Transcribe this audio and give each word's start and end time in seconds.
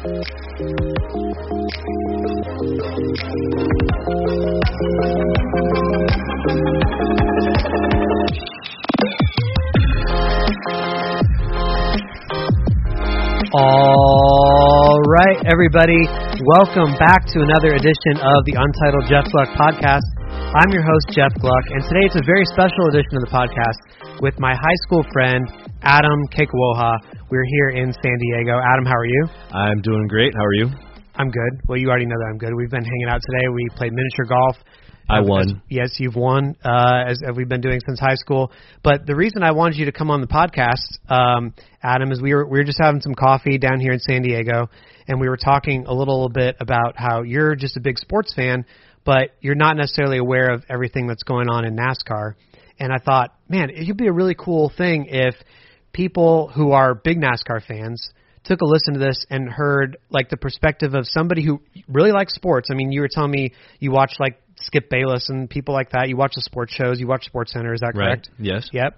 All 0.00 0.08
right, 15.04 15.36
everybody, 15.44 16.08
welcome 16.48 16.96
back 16.96 17.26
to 17.26 17.42
another 17.42 17.74
edition 17.76 18.16
of 18.24 18.40
the 18.48 18.56
Untitled 18.56 19.04
Jeff 19.04 19.28
Gluck 19.28 19.48
podcast. 19.52 20.00
I'm 20.56 20.72
your 20.72 20.80
host, 20.82 21.12
Jeff 21.12 21.34
Gluck, 21.44 21.64
and 21.76 21.84
today 21.84 22.08
it's 22.08 22.16
a 22.16 22.24
very 22.24 22.46
special 22.46 22.88
edition 22.88 23.20
of 23.20 23.28
the 23.28 23.32
podcast 23.36 23.76
with 24.22 24.40
my 24.40 24.54
high 24.54 24.80
school 24.88 25.04
friend, 25.12 25.44
Adam 25.82 26.26
Kekauoha. 26.32 27.19
We're 27.30 27.44
here 27.44 27.68
in 27.70 27.92
San 27.92 28.18
Diego. 28.18 28.58
Adam, 28.58 28.84
how 28.84 28.96
are 28.96 29.06
you? 29.06 29.26
I'm 29.52 29.80
doing 29.82 30.08
great. 30.08 30.32
How 30.36 30.44
are 30.44 30.52
you? 30.52 30.66
I'm 31.14 31.30
good. 31.30 31.60
Well, 31.68 31.78
you 31.78 31.88
already 31.88 32.06
know 32.06 32.16
that 32.18 32.28
I'm 32.32 32.38
good. 32.38 32.50
We've 32.56 32.70
been 32.70 32.84
hanging 32.84 33.08
out 33.08 33.20
today. 33.30 33.46
We 33.54 33.68
played 33.76 33.92
miniature 33.92 34.24
golf. 34.28 34.56
I 35.08 35.20
As- 35.20 35.28
won. 35.28 35.62
yes, 35.68 35.90
you've 35.98 36.16
won, 36.16 36.56
uh, 36.64 37.04
as, 37.06 37.20
as 37.28 37.36
we've 37.36 37.48
been 37.48 37.60
doing 37.60 37.80
since 37.86 38.00
high 38.00 38.14
school. 38.16 38.50
But 38.82 39.06
the 39.06 39.14
reason 39.14 39.42
I 39.44 39.52
wanted 39.52 39.76
you 39.76 39.84
to 39.86 39.92
come 39.92 40.10
on 40.10 40.20
the 40.20 40.26
podcast, 40.26 40.82
um, 41.08 41.54
Adam, 41.82 42.10
is 42.10 42.20
we 42.20 42.34
were 42.34 42.46
we 42.48 42.58
were 42.58 42.64
just 42.64 42.78
having 42.80 43.00
some 43.00 43.14
coffee 43.14 43.58
down 43.58 43.78
here 43.80 43.92
in 43.92 44.00
San 44.00 44.22
Diego, 44.22 44.68
and 45.08 45.20
we 45.20 45.28
were 45.28 45.36
talking 45.36 45.86
a 45.86 45.92
little 45.94 46.28
bit 46.28 46.56
about 46.60 46.94
how 46.96 47.22
you're 47.22 47.54
just 47.54 47.76
a 47.76 47.80
big 47.80 47.98
sports 47.98 48.34
fan, 48.34 48.64
but 49.04 49.30
you're 49.40 49.54
not 49.56 49.76
necessarily 49.76 50.18
aware 50.18 50.50
of 50.52 50.64
everything 50.68 51.06
that's 51.06 51.22
going 51.24 51.48
on 51.48 51.64
in 51.64 51.76
NASCAR. 51.76 52.34
And 52.78 52.92
I 52.92 52.98
thought, 52.98 53.34
man, 53.48 53.70
it 53.70 53.86
would 53.88 53.96
be 53.96 54.06
a 54.08 54.12
really 54.12 54.34
cool 54.36 54.72
thing 54.76 55.06
if 55.10 55.34
people 55.92 56.48
who 56.48 56.72
are 56.72 56.94
big 56.94 57.18
NASCAR 57.20 57.64
fans 57.66 58.10
took 58.44 58.60
a 58.62 58.64
listen 58.64 58.94
to 58.94 59.00
this 59.00 59.26
and 59.28 59.48
heard 59.48 59.98
like 60.08 60.30
the 60.30 60.36
perspective 60.36 60.94
of 60.94 61.06
somebody 61.06 61.44
who 61.44 61.60
really 61.88 62.12
likes 62.12 62.34
sports. 62.34 62.68
I 62.70 62.74
mean, 62.74 62.90
you 62.92 63.00
were 63.00 63.08
telling 63.10 63.30
me 63.30 63.52
you 63.78 63.90
watch 63.90 64.14
like 64.18 64.40
Skip 64.56 64.88
Bayless 64.90 65.28
and 65.28 65.48
people 65.48 65.74
like 65.74 65.90
that. 65.90 66.08
You 66.08 66.16
watch 66.16 66.32
the 66.34 66.42
sports 66.42 66.72
shows. 66.72 67.00
You 67.00 67.06
watch 67.06 67.24
Sports 67.24 67.52
Center. 67.52 67.74
Is 67.74 67.80
that 67.80 67.92
correct? 67.94 68.28
Right. 68.38 68.46
Yes. 68.46 68.70
Yep. 68.72 68.96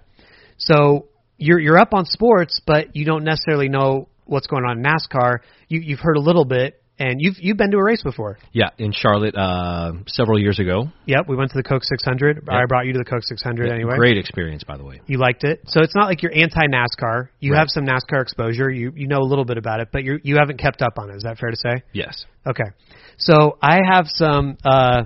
So 0.57 1.07
you're 1.37 1.59
you're 1.59 1.77
up 1.77 1.93
on 1.93 2.05
sports, 2.05 2.61
but 2.65 2.95
you 2.95 3.05
don't 3.05 3.23
necessarily 3.23 3.69
know 3.69 4.07
what's 4.25 4.47
going 4.47 4.63
on 4.63 4.77
in 4.77 4.83
NASCAR. 4.83 5.39
You 5.67 5.81
you've 5.81 5.99
heard 5.99 6.17
a 6.17 6.21
little 6.21 6.45
bit, 6.45 6.81
and 7.03 7.19
you've 7.19 7.35
you've 7.39 7.57
been 7.57 7.71
to 7.71 7.77
a 7.77 7.83
race 7.83 8.01
before. 8.01 8.37
Yeah, 8.53 8.69
in 8.77 8.93
Charlotte 8.93 9.35
uh, 9.35 9.91
several 10.07 10.39
years 10.39 10.59
ago. 10.59 10.85
Yep, 11.05 11.25
we 11.27 11.35
went 11.35 11.51
to 11.51 11.57
the 11.57 11.63
Coke 11.63 11.83
600. 11.83 12.47
I 12.49 12.65
brought 12.67 12.85
you 12.85 12.93
to 12.93 12.99
the 12.99 13.05
Coke 13.05 13.23
600 13.23 13.69
anyway. 13.71 13.95
Great 13.97 14.17
experience, 14.17 14.63
by 14.63 14.77
the 14.77 14.85
way. 14.85 15.01
You 15.05 15.17
liked 15.17 15.43
it. 15.43 15.61
So 15.67 15.81
it's 15.81 15.95
not 15.95 16.05
like 16.05 16.21
you're 16.23 16.33
anti 16.33 16.65
NASCAR. 16.67 17.27
You 17.39 17.51
Right. 17.51 17.59
have 17.59 17.67
some 17.69 17.85
NASCAR 17.85 18.21
exposure. 18.21 18.69
You 18.69 18.93
you 18.95 19.07
know 19.07 19.19
a 19.19 19.27
little 19.27 19.45
bit 19.45 19.57
about 19.57 19.81
it, 19.81 19.89
but 19.91 20.03
you 20.03 20.19
you 20.23 20.37
haven't 20.37 20.57
kept 20.59 20.81
up 20.81 20.97
on 20.97 21.09
it. 21.09 21.15
Is 21.17 21.23
that 21.23 21.37
fair 21.37 21.49
to 21.49 21.57
say? 21.57 21.83
Yes. 21.91 22.25
Okay. 22.47 22.69
So 23.17 23.57
I 23.61 23.79
have 23.91 24.07
some. 24.07 24.57
Uh, 24.63 25.03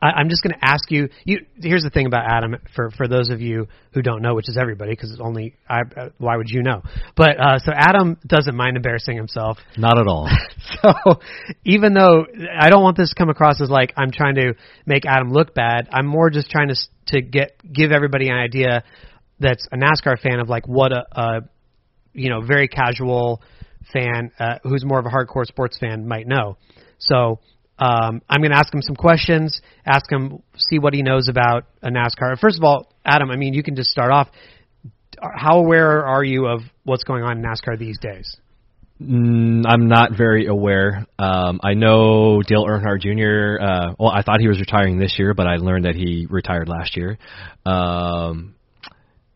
I, 0.00 0.08
I'm 0.08 0.28
just 0.28 0.42
going 0.42 0.52
to 0.52 0.64
ask 0.64 0.90
you. 0.90 1.08
You 1.24 1.46
here's 1.56 1.82
the 1.82 1.90
thing 1.90 2.06
about 2.06 2.24
Adam. 2.26 2.56
For 2.74 2.90
for 2.90 3.08
those 3.08 3.30
of 3.30 3.40
you 3.40 3.68
who 3.92 4.02
don't 4.02 4.20
know, 4.22 4.34
which 4.34 4.48
is 4.48 4.58
everybody, 4.60 4.92
because 4.92 5.10
it's 5.10 5.20
only 5.20 5.54
I. 5.68 5.80
Uh, 5.80 6.08
why 6.18 6.36
would 6.36 6.48
you 6.50 6.62
know? 6.62 6.82
But 7.16 7.40
uh, 7.40 7.58
so 7.58 7.72
Adam 7.74 8.18
doesn't 8.26 8.54
mind 8.54 8.76
embarrassing 8.76 9.16
himself. 9.16 9.58
Not 9.76 9.98
at 9.98 10.06
all. 10.06 10.28
So 10.82 11.20
even 11.64 11.94
though 11.94 12.26
I 12.58 12.70
don't 12.70 12.82
want 12.82 12.96
this 12.96 13.10
to 13.10 13.14
come 13.14 13.30
across 13.30 13.62
as 13.62 13.70
like 13.70 13.92
I'm 13.96 14.10
trying 14.10 14.34
to 14.34 14.54
make 14.84 15.06
Adam 15.06 15.30
look 15.32 15.54
bad, 15.54 15.88
I'm 15.92 16.06
more 16.06 16.28
just 16.28 16.50
trying 16.50 16.68
to 16.68 16.76
to 17.08 17.22
get 17.22 17.56
give 17.72 17.92
everybody 17.92 18.28
an 18.28 18.34
idea 18.36 18.82
that's 19.38 19.66
a 19.72 19.76
NASCAR 19.76 20.20
fan 20.20 20.40
of 20.40 20.48
like 20.48 20.66
what 20.66 20.92
a, 20.92 21.04
a 21.12 21.40
you 22.12 22.30
know 22.30 22.42
very 22.42 22.68
casual 22.68 23.42
fan 23.92 24.32
uh, 24.38 24.58
who's 24.64 24.84
more 24.84 24.98
of 24.98 25.06
a 25.06 25.08
hardcore 25.08 25.46
sports 25.46 25.78
fan 25.78 26.06
might 26.06 26.26
know. 26.26 26.56
So 26.98 27.40
um, 27.78 28.22
I'm 28.28 28.40
going 28.40 28.52
to 28.52 28.56
ask 28.56 28.72
him 28.72 28.82
some 28.82 28.96
questions, 28.96 29.60
ask 29.84 30.10
him 30.10 30.42
see 30.56 30.78
what 30.78 30.94
he 30.94 31.02
knows 31.02 31.28
about 31.28 31.64
a 31.82 31.90
NASCAR. 31.90 32.38
First 32.38 32.58
of 32.58 32.64
all, 32.64 32.92
Adam, 33.04 33.30
I 33.30 33.36
mean 33.36 33.54
you 33.54 33.62
can 33.62 33.76
just 33.76 33.90
start 33.90 34.10
off. 34.10 34.28
How 35.20 35.58
aware 35.58 36.04
are 36.04 36.24
you 36.24 36.46
of 36.46 36.60
what's 36.84 37.04
going 37.04 37.22
on 37.22 37.38
in 37.38 37.44
NASCAR 37.44 37.78
these 37.78 37.98
days? 37.98 38.36
Mm, 39.00 39.64
I'm 39.66 39.88
not 39.88 40.12
very 40.16 40.46
aware. 40.46 41.06
Um, 41.18 41.60
I 41.62 41.74
know 41.74 42.40
Dale 42.42 42.64
Earnhardt 42.64 43.00
Jr. 43.00 43.62
Uh, 43.62 43.94
well, 43.98 44.10
I 44.10 44.22
thought 44.22 44.40
he 44.40 44.48
was 44.48 44.58
retiring 44.58 44.98
this 44.98 45.18
year, 45.18 45.34
but 45.34 45.46
I 45.46 45.56
learned 45.56 45.84
that 45.84 45.94
he 45.94 46.26
retired 46.30 46.68
last 46.68 46.96
year. 46.96 47.18
Um, 47.66 48.54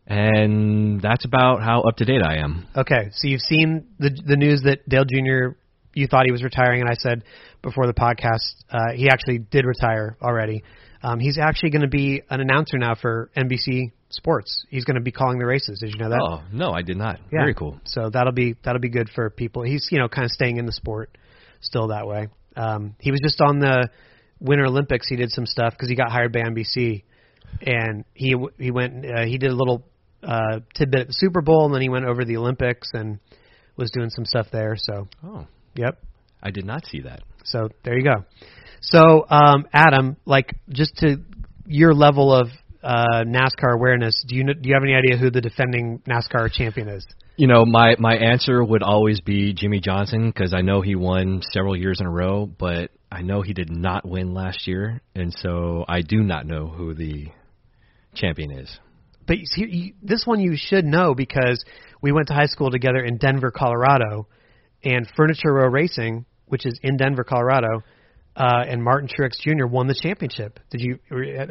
and 0.07 0.99
that's 0.99 1.25
about 1.25 1.61
how 1.61 1.81
up 1.81 1.97
to 1.97 2.05
date 2.05 2.23
I 2.23 2.37
am. 2.37 2.67
Okay, 2.75 3.09
so 3.13 3.27
you've 3.27 3.41
seen 3.41 3.87
the 3.99 4.09
the 4.09 4.35
news 4.35 4.63
that 4.63 4.87
Dale 4.89 5.05
Jr. 5.05 5.55
You 5.93 6.07
thought 6.07 6.25
he 6.25 6.31
was 6.31 6.43
retiring, 6.43 6.81
and 6.81 6.89
I 6.89 6.93
said 6.95 7.23
before 7.61 7.85
the 7.87 7.93
podcast 7.93 8.53
uh, 8.69 8.93
he 8.95 9.09
actually 9.09 9.39
did 9.39 9.65
retire 9.65 10.17
already. 10.21 10.63
Um, 11.03 11.19
he's 11.19 11.37
actually 11.39 11.71
going 11.71 11.81
to 11.81 11.87
be 11.87 12.21
an 12.29 12.41
announcer 12.41 12.77
now 12.77 12.93
for 12.95 13.31
NBC 13.35 13.91
Sports. 14.09 14.65
He's 14.69 14.85
going 14.85 14.95
to 14.95 15.01
be 15.01 15.11
calling 15.11 15.39
the 15.39 15.45
races. 15.45 15.79
Did 15.79 15.93
you 15.93 15.99
know 15.99 16.09
that? 16.09 16.21
Oh 16.21 16.43
no, 16.51 16.71
I 16.71 16.81
did 16.81 16.97
not. 16.97 17.19
Yeah. 17.31 17.39
Very 17.41 17.53
cool. 17.55 17.79
So 17.85 18.09
that'll 18.09 18.33
be 18.33 18.55
that'll 18.63 18.81
be 18.81 18.89
good 18.89 19.09
for 19.09 19.29
people. 19.29 19.63
He's 19.63 19.87
you 19.91 19.99
know 19.99 20.07
kind 20.07 20.25
of 20.25 20.31
staying 20.31 20.57
in 20.57 20.65
the 20.65 20.71
sport 20.73 21.17
still 21.61 21.87
that 21.87 22.05
way. 22.07 22.27
Um, 22.55 22.95
he 22.99 23.11
was 23.11 23.19
just 23.23 23.39
on 23.41 23.59
the 23.59 23.89
Winter 24.39 24.65
Olympics. 24.65 25.07
He 25.07 25.15
did 25.15 25.31
some 25.31 25.45
stuff 25.45 25.73
because 25.73 25.89
he 25.89 25.95
got 25.95 26.11
hired 26.11 26.33
by 26.33 26.41
NBC, 26.41 27.03
and 27.61 28.05
he 28.13 28.35
he 28.59 28.71
went 28.71 29.05
uh, 29.05 29.23
he 29.25 29.37
did 29.37 29.49
a 29.51 29.55
little 29.55 29.83
uh, 30.23 30.59
tidbit 30.75 30.99
at 31.01 31.07
the 31.07 31.13
Super 31.13 31.41
Bowl, 31.41 31.65
and 31.65 31.73
then 31.73 31.81
he 31.81 31.89
went 31.89 32.05
over 32.05 32.21
to 32.21 32.27
the 32.27 32.37
Olympics 32.37 32.89
and 32.93 33.19
was 33.77 33.89
doing 33.91 34.09
some 34.09 34.25
stuff 34.25 34.47
there. 34.51 34.75
So 34.77 35.07
Oh, 35.23 35.47
yep. 35.75 36.01
I 36.41 36.51
did 36.51 36.65
not 36.65 36.85
see 36.85 37.01
that. 37.01 37.21
So 37.43 37.69
there 37.83 37.97
you 37.97 38.03
go. 38.03 38.25
So 38.81 39.25
um, 39.29 39.67
Adam, 39.73 40.17
like 40.25 40.55
just 40.69 40.97
to 40.97 41.17
your 41.67 41.93
level 41.93 42.33
of 42.33 42.47
uh, 42.83 43.23
NASCAR 43.25 43.73
awareness, 43.75 44.23
do 44.27 44.35
you 44.35 44.43
do 44.43 44.69
you 44.69 44.73
have 44.73 44.83
any 44.83 44.95
idea 44.95 45.17
who 45.17 45.29
the 45.29 45.41
defending 45.41 46.01
NASCAR 46.07 46.51
champion 46.51 46.89
is? 46.89 47.05
You 47.37 47.47
know, 47.47 47.65
my 47.65 47.95
my 47.99 48.15
answer 48.15 48.63
would 48.63 48.83
always 48.83 49.21
be 49.21 49.53
Jimmie 49.53 49.79
Johnson 49.79 50.31
because 50.31 50.53
I 50.53 50.61
know 50.61 50.81
he 50.81 50.95
won 50.95 51.41
several 51.51 51.77
years 51.77 51.99
in 51.99 52.07
a 52.07 52.11
row, 52.11 52.45
but 52.45 52.91
I 53.11 53.21
know 53.21 53.41
he 53.41 53.53
did 53.53 53.69
not 53.69 54.07
win 54.07 54.33
last 54.33 54.67
year, 54.67 55.01
and 55.15 55.33
so 55.33 55.85
I 55.87 56.01
do 56.01 56.17
not 56.23 56.45
know 56.45 56.67
who 56.67 56.93
the 56.93 57.27
champion 58.15 58.51
is. 58.51 58.79
But 59.27 59.37
you 59.37 59.45
see, 59.45 59.65
you, 59.69 59.93
this 60.01 60.25
one 60.25 60.39
you 60.39 60.55
should 60.55 60.85
know 60.85 61.13
because 61.13 61.63
we 62.01 62.11
went 62.11 62.27
to 62.27 62.33
high 62.33 62.47
school 62.47 62.71
together 62.71 63.03
in 63.03 63.17
Denver, 63.17 63.51
Colorado, 63.51 64.27
and 64.83 65.07
Furniture 65.15 65.53
Row 65.53 65.67
Racing, 65.67 66.25
which 66.47 66.65
is 66.65 66.79
in 66.83 66.97
Denver, 66.97 67.23
Colorado, 67.23 67.83
uh, 68.35 68.63
and 68.67 68.83
Martin 68.83 69.09
Truex 69.09 69.39
Jr. 69.41 69.65
won 69.67 69.87
the 69.87 69.95
championship. 70.01 70.59
Did 70.69 70.81
you 70.81 70.99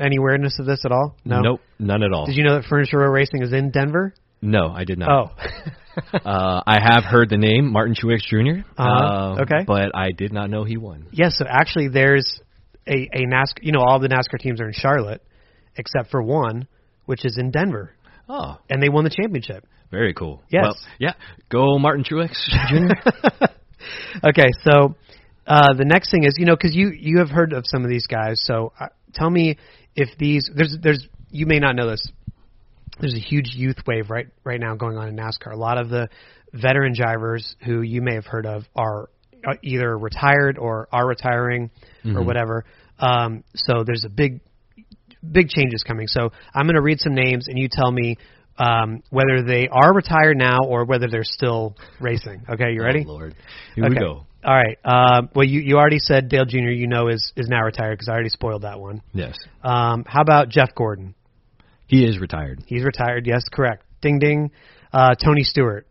any 0.01 0.17
awareness 0.17 0.59
of 0.59 0.67
this 0.67 0.85
at 0.85 0.93
all? 0.93 1.17
No. 1.25 1.41
Nope, 1.41 1.61
none 1.79 2.03
at 2.03 2.13
all. 2.13 2.27
Did 2.27 2.37
you 2.37 2.45
know 2.45 2.55
that 2.55 2.65
Furniture 2.65 2.99
Row 2.99 3.11
Racing 3.11 3.43
is 3.43 3.53
in 3.53 3.71
Denver? 3.71 4.15
No, 4.43 4.69
I 4.69 4.85
did 4.85 4.99
not. 4.99 5.11
Oh. 5.11 5.27
Uh, 6.15 6.63
I 6.67 6.79
have 6.81 7.05
heard 7.05 7.29
the 7.29 7.37
name 7.37 7.73
Martin 7.73 7.95
Truex 7.95 8.21
Jr. 8.23 8.65
Uh-huh, 8.79 8.89
uh, 8.89 9.43
okay. 9.43 9.65
but 9.67 9.91
I 9.95 10.13
did 10.17 10.33
not 10.33 10.49
know 10.49 10.65
he 10.65 10.77
won. 10.77 11.09
Yes, 11.11 11.37
so 11.37 11.45
actually 11.47 11.89
there's 11.89 12.41
a, 12.87 13.09
a 13.13 13.27
NASCAR, 13.27 13.63
you 13.63 13.73
know, 13.73 13.81
all 13.81 13.99
the 13.99 14.09
NASCAR 14.09 14.39
teams 14.39 14.61
are 14.61 14.67
in 14.67 14.73
Charlotte 14.73 15.21
except 15.77 16.11
for 16.11 16.23
one, 16.23 16.69
which 17.07 17.25
is 17.25 17.37
in 17.39 17.51
Denver, 17.51 17.93
Oh, 18.33 18.57
and 18.71 18.81
they 18.81 18.89
won 18.89 19.03
the 19.03 19.11
championship. 19.11 19.67
Very 19.91 20.15
cool. 20.15 20.43
Yes. 20.51 20.63
Well, 20.63 20.77
yeah. 20.99 21.13
Go 21.49 21.79
Martin 21.79 22.05
Truex 22.05 22.35
Jr. 22.69 23.47
okay, 24.29 24.49
so 24.63 24.95
uh, 25.47 25.75
the 25.75 25.85
next 25.85 26.11
thing 26.11 26.25
is, 26.25 26.35
you 26.39 26.47
know, 26.47 26.55
because 26.55 26.75
you 26.75 26.91
you 26.91 27.19
have 27.19 27.29
heard 27.29 27.53
of 27.53 27.65
some 27.67 27.83
of 27.83 27.91
these 27.91 28.07
guys. 28.07 28.41
So 28.45 28.73
uh, 28.79 28.87
tell 29.15 29.31
me 29.31 29.59
if 29.97 30.17
these 30.19 30.49
there's 30.55 30.77
there's 30.81 31.07
you 31.31 31.47
may 31.47 31.59
not 31.59 31.75
know 31.75 31.91
this. 31.91 32.03
There's 33.01 33.15
a 33.15 33.21
huge 33.21 33.55
youth 33.55 33.79
wave 33.87 34.11
right 34.11 34.29
right 34.45 34.61
now 34.61 34.75
going 34.77 34.97
on 34.97 35.09
in 35.09 35.17
NASCAR. 35.17 35.53
A 35.53 35.57
lot 35.57 35.79
of 35.79 35.89
the 35.89 36.09
veteran 36.53 36.93
drivers 36.95 37.57
who 37.65 37.83
you 37.83 38.03
may 38.03 38.15
have 38.15 38.27
heard 38.27 38.47
of 38.47 38.65
are 38.77 39.09
uh, 39.47 39.55
either 39.63 39.97
retired 39.97 40.59
or 40.59 40.89
are 40.93 41.07
retiring 41.07 41.71
or 42.17 42.23
whatever. 42.23 42.65
Um, 42.99 43.45
so 43.55 43.85
there's 43.85 44.05
a 44.05 44.11
big 44.11 44.41
big 45.29 45.49
changes 45.49 45.83
coming. 45.83 46.07
So 46.07 46.31
I'm 46.55 46.67
going 46.67 46.77
to 46.77 46.83
read 46.83 47.01
some 47.01 47.15
names, 47.15 47.49
and 47.49 47.59
you 47.59 47.69
tell 47.71 47.91
me 47.91 48.17
um, 48.61 49.03
whether 49.11 49.43
they 49.47 49.69
are 49.69 49.95
retired 49.95 50.37
now 50.37 50.59
or 50.67 50.85
whether 50.85 51.09
they're 51.09 51.25
still 51.25 51.77
racing. 52.01 52.43
Okay, 52.49 52.73
you 52.73 52.83
ready? 52.83 53.05
Oh, 53.07 53.13
Lord. 53.13 53.35
Here 53.75 53.89
we 53.89 53.95
go. 53.95 54.27
All 54.45 54.55
right. 54.55 54.79
Uh, 54.85 55.23
well, 55.35 55.45
you 55.47 55.61
you 55.61 55.77
already 55.77 55.99
said 55.99 56.29
Dale 56.29 56.45
Jr. 56.47 56.71
You 56.71 56.87
know 56.87 57.09
is 57.09 57.33
is 57.37 57.49
now 57.49 57.63
retired 57.63 57.95
because 57.99 58.09
I 58.09 58.13
already 58.13 58.29
spoiled 58.31 58.63
that 58.63 58.79
one. 58.81 59.03
Yes. 59.13 59.35
Um, 59.63 60.05
how 60.07 60.23
about 60.23 60.49
Jeff 60.49 60.75
Gordon? 60.75 61.15
He 61.87 62.05
is 62.05 62.19
retired. 62.19 62.63
He's 62.67 62.85
retired. 62.85 63.27
Yes, 63.27 63.43
correct. 63.53 63.85
Ding 64.01 64.19
ding. 64.19 64.51
Uh, 64.93 65.15
Tony 65.15 65.43
Stewart. 65.43 65.87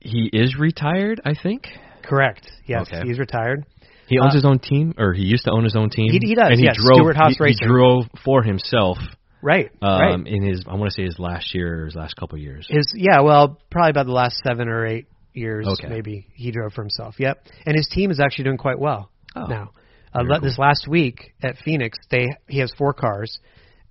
He 0.00 0.30
is 0.32 0.56
retired, 0.58 1.20
I 1.24 1.34
think. 1.40 1.66
Correct. 2.02 2.50
Yes, 2.66 2.86
Okay. 2.88 3.02
he's 3.06 3.18
retired. 3.18 3.64
He 4.08 4.18
owns 4.20 4.34
Uh, 4.34 4.36
his 4.36 4.44
own 4.44 4.58
team, 4.60 4.94
or 4.98 5.12
he 5.12 5.24
used 5.24 5.44
to 5.46 5.50
own 5.50 5.64
his 5.64 5.74
own 5.74 5.90
team. 5.90 6.12
He- 6.12 6.20
he 6.22 6.34
does, 6.36 6.50
And 6.50 6.58
he 6.60 6.64
yes, 6.66 6.76
drove. 6.76 6.98
Stewart 6.98 7.16
Haas 7.16 7.36
he, 7.36 7.42
Racing. 7.42 7.66
He 7.66 7.66
drove 7.68 8.08
for 8.24 8.42
himself 8.44 8.98
Right. 9.42 9.70
um, 9.82 10.00
right. 10.00 10.26
in 10.26 10.42
his. 10.42 10.64
I 10.66 10.74
want 10.74 10.90
to 10.90 10.94
say 10.94 11.04
his 11.04 11.18
last 11.18 11.54
year 11.54 11.82
or 11.82 11.84
his 11.86 11.94
last 11.94 12.16
couple 12.16 12.38
years. 12.38 12.66
His 12.68 12.92
yeah. 12.96 13.20
Well, 13.20 13.58
probably 13.70 13.90
about 13.90 14.06
the 14.06 14.12
last 14.12 14.38
seven 14.46 14.68
or 14.68 14.86
eight 14.86 15.06
years, 15.34 15.66
Okay. 15.68 15.88
maybe 15.88 16.26
he 16.34 16.50
drove 16.50 16.72
for 16.72 16.82
himself. 16.82 17.16
Yep, 17.18 17.44
and 17.66 17.76
his 17.76 17.86
team 17.88 18.10
is 18.10 18.18
actually 18.20 18.44
doing 18.44 18.56
quite 18.58 18.78
well 18.78 19.10
Oh, 19.36 19.44
now. 19.46 19.70
Uh, 20.14 20.22
le- 20.22 20.40
This 20.40 20.58
last 20.58 20.88
week 20.88 21.34
at 21.42 21.56
Phoenix, 21.58 21.98
they 22.10 22.26
he 22.48 22.58
has 22.60 22.72
four 22.78 22.94
cars, 22.94 23.38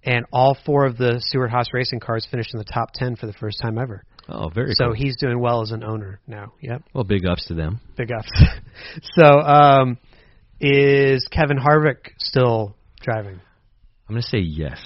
and 0.03 0.25
all 0.33 0.57
four 0.65 0.85
of 0.85 0.97
the 0.97 1.19
Stewart 1.19 1.51
Haas 1.51 1.67
Racing 1.71 1.99
cars 1.99 2.27
finished 2.29 2.53
in 2.53 2.57
the 2.57 2.65
top 2.65 2.89
ten 2.93 3.15
for 3.15 3.27
the 3.27 3.33
first 3.33 3.59
time 3.61 3.77
ever. 3.77 4.03
Oh, 4.27 4.49
very 4.49 4.73
so 4.73 4.85
cool. 4.85 4.93
he's 4.95 5.15
doing 5.17 5.39
well 5.39 5.61
as 5.61 5.69
an 5.69 5.83
owner 5.83 6.19
now. 6.25 6.53
Yep, 6.61 6.81
well, 6.95 7.03
big 7.03 7.27
ups 7.27 7.45
to 7.45 7.53
them. 7.53 7.79
big 7.95 8.09
ups. 8.11 8.31
so, 9.19 9.25
um, 9.39 9.99
is 10.59 11.27
Kevin 11.31 11.57
Harvick 11.57 12.09
still 12.17 12.75
driving? 13.01 13.39
I'm 14.07 14.13
going 14.15 14.21
to 14.23 14.27
say 14.27 14.39
yes. 14.39 14.79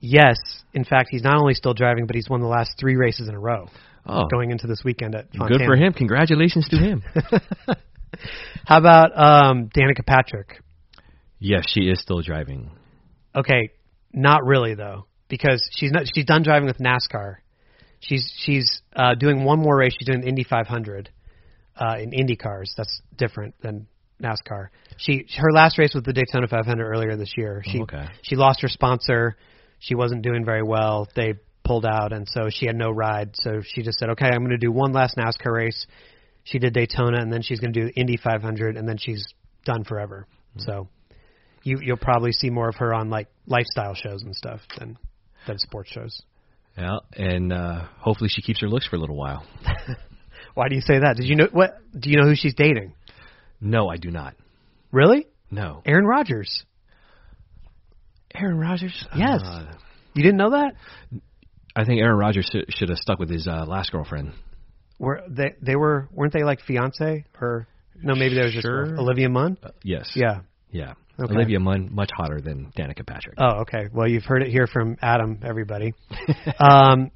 Yes. 0.00 0.36
In 0.72 0.84
fact, 0.84 1.08
he's 1.10 1.22
not 1.22 1.36
only 1.36 1.54
still 1.54 1.74
driving, 1.74 2.06
but 2.06 2.16
he's 2.16 2.28
won 2.28 2.40
the 2.40 2.46
last 2.48 2.72
three 2.80 2.96
races 2.96 3.28
in 3.28 3.34
a 3.34 3.38
row 3.38 3.68
Oh, 4.06 4.26
going 4.30 4.50
into 4.50 4.66
this 4.66 4.82
weekend 4.84 5.14
at 5.14 5.30
good 5.30 5.60
for 5.66 5.76
him. 5.76 5.92
Congratulations 5.92 6.66
to 6.70 6.76
him. 6.78 7.02
How 8.66 8.78
about 8.78 9.10
um, 9.16 9.68
Danica 9.76 10.04
Patrick? 10.06 10.62
yes, 11.38 11.64
she 11.68 11.82
is 11.82 12.00
still 12.00 12.22
driving. 12.22 12.70
Okay, 13.34 13.70
not 14.12 14.44
really 14.44 14.74
though, 14.74 15.06
because 15.28 15.62
she's 15.76 15.92
not. 15.92 16.04
She's 16.12 16.24
done 16.24 16.42
driving 16.42 16.66
with 16.66 16.78
NASCAR. 16.78 17.36
She's 18.00 18.32
she's 18.38 18.82
uh, 18.96 19.14
doing 19.14 19.44
one 19.44 19.60
more 19.60 19.76
race. 19.76 19.94
She's 19.98 20.06
doing 20.06 20.22
the 20.22 20.28
Indy 20.28 20.44
500 20.44 21.10
uh, 21.76 21.96
in 21.98 22.12
Indy 22.12 22.36
cars. 22.36 22.72
That's 22.76 23.00
different 23.16 23.54
than 23.60 23.86
NASCAR. 24.20 24.68
She 24.96 25.26
her 25.36 25.52
last 25.52 25.78
race 25.78 25.94
was 25.94 26.02
the 26.04 26.12
Daytona 26.12 26.48
500 26.48 26.84
earlier 26.84 27.16
this 27.16 27.34
year. 27.36 27.62
She 27.64 27.78
Oh, 27.78 27.82
okay. 27.82 28.06
she 28.22 28.36
lost 28.36 28.62
her 28.62 28.68
sponsor. 28.68 29.36
She 29.80 29.94
wasn't 29.94 30.22
doing 30.22 30.44
very 30.44 30.62
well. 30.62 31.08
They 31.16 31.34
pulled 31.64 31.84
out, 31.84 32.12
and 32.12 32.28
so 32.28 32.48
she 32.50 32.66
had 32.66 32.76
no 32.76 32.90
ride. 32.90 33.30
So 33.34 33.60
she 33.62 33.82
just 33.82 33.98
said, 33.98 34.10
"Okay, 34.10 34.26
I'm 34.26 34.40
going 34.40 34.50
to 34.50 34.58
do 34.58 34.70
one 34.70 34.92
last 34.92 35.16
NASCAR 35.16 35.52
race." 35.52 35.86
She 36.44 36.58
did 36.58 36.72
Daytona, 36.72 37.20
and 37.20 37.32
then 37.32 37.42
she's 37.42 37.60
going 37.60 37.72
to 37.72 37.86
do 37.86 37.92
Indy 37.94 38.16
500, 38.16 38.76
and 38.76 38.88
then 38.88 38.96
she's 38.96 39.26
done 39.64 39.84
forever. 39.84 40.26
So 40.58 40.88
you 41.62 41.78
you'll 41.82 41.96
probably 41.96 42.32
see 42.32 42.50
more 42.50 42.68
of 42.68 42.76
her 42.76 42.94
on 42.94 43.10
like 43.10 43.28
lifestyle 43.46 43.94
shows 43.94 44.22
and 44.22 44.34
stuff 44.34 44.60
than 44.78 44.96
than 45.46 45.58
sports 45.58 45.90
shows. 45.90 46.22
Yeah, 46.76 46.98
and 47.14 47.52
uh, 47.52 47.86
hopefully 47.98 48.30
she 48.32 48.42
keeps 48.42 48.60
her 48.60 48.68
looks 48.68 48.86
for 48.86 48.96
a 48.96 48.98
little 49.00 49.16
while. 49.16 49.44
Why 50.54 50.68
do 50.68 50.74
you 50.74 50.80
say 50.80 51.00
that? 51.00 51.16
Did 51.16 51.26
you 51.26 51.36
know 51.36 51.48
what? 51.52 51.78
Do 51.98 52.10
you 52.10 52.16
know 52.16 52.26
who 52.26 52.34
she's 52.34 52.54
dating? 52.54 52.94
No, 53.60 53.88
I 53.88 53.96
do 53.96 54.10
not. 54.10 54.34
Really? 54.90 55.26
No. 55.50 55.82
Aaron 55.84 56.06
Rodgers. 56.06 56.64
Aaron 58.34 58.58
Rodgers? 58.58 59.06
Yes. 59.16 59.40
Uh, 59.44 59.72
You 60.14 60.22
didn't 60.22 60.38
know 60.38 60.50
that? 60.50 60.74
I 61.76 61.84
think 61.84 62.00
Aaron 62.00 62.18
Rodgers 62.18 62.48
should, 62.50 62.66
should 62.72 62.88
have 62.88 62.98
stuck 62.98 63.18
with 63.18 63.30
his 63.30 63.46
uh, 63.46 63.64
last 63.66 63.92
girlfriend. 63.92 64.32
Were 64.98 65.22
they 65.28 65.54
they 65.62 65.76
were 65.76 66.08
weren't 66.12 66.32
they 66.32 66.42
like 66.42 66.60
fiance 66.60 67.24
or 67.40 67.66
no? 68.02 68.14
Maybe 68.14 68.34
there 68.34 68.44
was 68.44 68.52
just 68.54 68.66
Olivia 68.66 69.28
Munn. 69.30 69.56
Uh, 69.62 69.70
yes. 69.82 70.10
Yeah. 70.14 70.40
Yeah. 70.70 70.92
Okay. 71.18 71.34
Olivia 71.34 71.58
Munn, 71.60 71.88
much 71.92 72.10
hotter 72.14 72.40
than 72.40 72.72
Danica 72.76 73.06
Patrick. 73.06 73.36
Oh, 73.38 73.60
okay. 73.62 73.88
Well, 73.92 74.08
you've 74.08 74.24
heard 74.24 74.42
it 74.42 74.50
here 74.50 74.66
from 74.66 74.96
Adam. 75.00 75.40
Everybody. 75.42 75.94
um, 76.58 77.10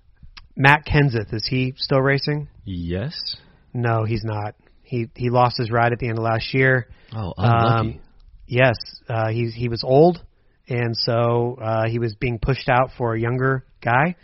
Matt 0.57 0.87
Kenseth 0.87 1.33
is 1.35 1.47
he 1.49 1.75
still 1.77 2.01
racing? 2.01 2.49
yes. 2.65 3.37
No, 3.77 4.05
he's 4.05 4.23
not. 4.23 4.55
He 4.85 5.09
he 5.17 5.29
lost 5.31 5.59
his 5.59 5.69
ride 5.71 5.93
at 5.93 5.99
the 5.99 6.09
end 6.09 6.19
of 6.19 6.23
last 6.25 6.55
year. 6.55 6.87
Oh, 7.13 7.35
unlucky. 7.37 7.89
Um, 7.91 8.01
yes, 8.47 8.77
uh, 9.09 9.29
he 9.31 9.51
he 9.51 9.69
was 9.69 9.83
old, 9.85 10.23
and 10.69 10.97
so 10.97 11.59
uh, 11.61 11.89
he 11.89 11.99
was 11.99 12.15
being 12.15 12.39
pushed 12.39 12.69
out 12.69 12.91
for 12.97 13.15
a 13.15 13.21
younger 13.21 13.65
guy, 13.83 14.17